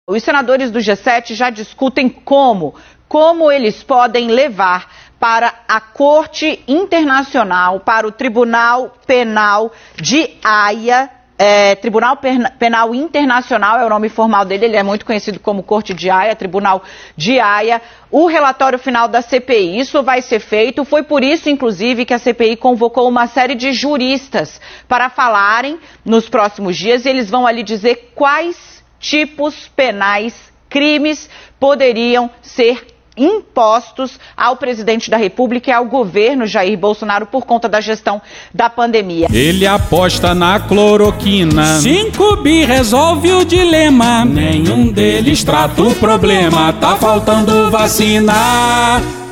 Os 0.08 0.22
senadores 0.22 0.70
do 0.70 0.80
G7 0.80 1.34
já 1.34 1.50
discutem 1.50 2.08
como, 2.08 2.74
como 3.08 3.50
eles 3.50 3.82
podem 3.82 4.28
levar 4.28 4.90
para 5.20 5.54
a 5.68 5.80
Corte 5.80 6.64
Internacional, 6.66 7.80
para 7.80 8.08
o 8.08 8.12
Tribunal 8.12 8.94
Penal 9.06 9.70
de 9.94 10.30
Haia, 10.42 11.10
é, 11.42 11.74
Tribunal 11.74 12.18
Penal 12.58 12.94
Internacional 12.94 13.78
é 13.78 13.86
o 13.86 13.88
nome 13.88 14.10
formal 14.10 14.44
dele, 14.44 14.66
ele 14.66 14.76
é 14.76 14.82
muito 14.82 15.06
conhecido 15.06 15.40
como 15.40 15.62
Corte 15.62 15.94
de 15.94 16.10
Haia, 16.10 16.36
Tribunal 16.36 16.82
de 17.16 17.40
Haia, 17.40 17.80
o 18.10 18.26
relatório 18.26 18.78
final 18.78 19.08
da 19.08 19.22
CPI. 19.22 19.78
Isso 19.78 20.02
vai 20.02 20.20
ser 20.20 20.38
feito, 20.38 20.84
foi 20.84 21.02
por 21.02 21.24
isso, 21.24 21.48
inclusive, 21.48 22.04
que 22.04 22.12
a 22.12 22.18
CPI 22.18 22.56
convocou 22.56 23.08
uma 23.08 23.26
série 23.26 23.54
de 23.54 23.72
juristas 23.72 24.60
para 24.86 25.08
falarem 25.08 25.78
nos 26.04 26.28
próximos 26.28 26.76
dias 26.76 27.06
e 27.06 27.08
eles 27.08 27.30
vão 27.30 27.46
ali 27.46 27.62
dizer 27.62 28.12
quais 28.14 28.84
tipos 28.98 29.66
penais, 29.68 30.52
crimes 30.68 31.26
poderiam 31.58 32.28
ser 32.42 32.86
impostos 33.20 34.18
ao 34.36 34.56
presidente 34.56 35.10
da 35.10 35.16
República 35.16 35.70
e 35.70 35.72
ao 35.72 35.84
governo 35.84 36.46
Jair 36.46 36.78
Bolsonaro 36.78 37.26
por 37.26 37.44
conta 37.44 37.68
da 37.68 37.80
gestão 37.80 38.20
da 38.54 38.70
pandemia. 38.70 39.28
Ele 39.32 39.66
aposta 39.66 40.34
na 40.34 40.58
cloroquina. 40.58 41.80
5 41.80 42.36
bi 42.36 42.64
resolve 42.64 43.32
o 43.32 43.44
dilema. 43.44 44.24
Nenhum 44.24 44.90
deles 44.90 45.44
trata 45.44 45.82
o 45.82 45.94
problema. 45.94 46.72
Tá 46.72 46.96
faltando 46.96 47.70
vacina. 47.70 48.32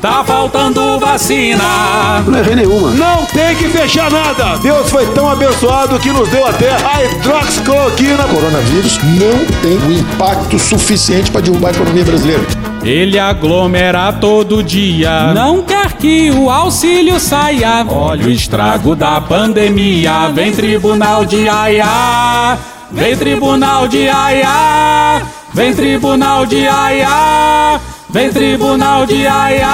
Tá 0.01 0.22
faltando 0.24 0.99
vacina. 1.01 2.22
Não 2.24 2.38
errei 2.38 2.55
nenhuma. 2.55 2.92
Não 2.92 3.26
tem 3.26 3.57
que 3.57 3.68
fechar 3.68 4.09
nada. 4.11 4.57
Deus 4.59 4.88
foi 4.90 5.05
tão 5.07 5.28
abençoado 5.28 5.99
que 5.99 6.11
nos 6.11 6.28
deu 6.28 6.46
até 6.46 6.70
a 6.70 7.05
hidroxicloroquina. 7.05 8.22
Coronavírus 8.24 8.96
não 8.99 9.44
tem 9.61 9.76
um 9.76 9.92
impacto 9.99 10.57
suficiente 10.57 11.32
para 11.32 11.40
derrubar 11.40 11.70
a 11.70 11.72
economia 11.72 12.05
brasileira. 12.05 12.42
Ele 12.84 13.18
aglomera 13.18 14.12
todo 14.12 14.62
dia. 14.62 15.34
Não 15.34 15.62
quer 15.62 15.92
que 15.94 16.30
o 16.30 16.49
auxílio 16.49 17.18
saia. 17.18 17.84
Olha 17.88 18.26
o 18.26 18.30
estrago 18.30 18.94
da 18.94 19.20
pandemia. 19.20 20.28
Vem 20.32 20.53
tribunal 20.53 21.24
de 21.24 21.49
Aia. 21.49 22.57
Vem 22.92 23.16
tribunal 23.16 23.88
de 23.88 24.09
Aia. 24.09 25.22
Vem 25.53 25.74
tribunal 25.74 26.46
de 26.46 26.68
Aia. 26.68 27.80
Vem 28.18 28.32
tribunal 28.32 29.06
de 29.06 29.28
Aia. 29.28 29.68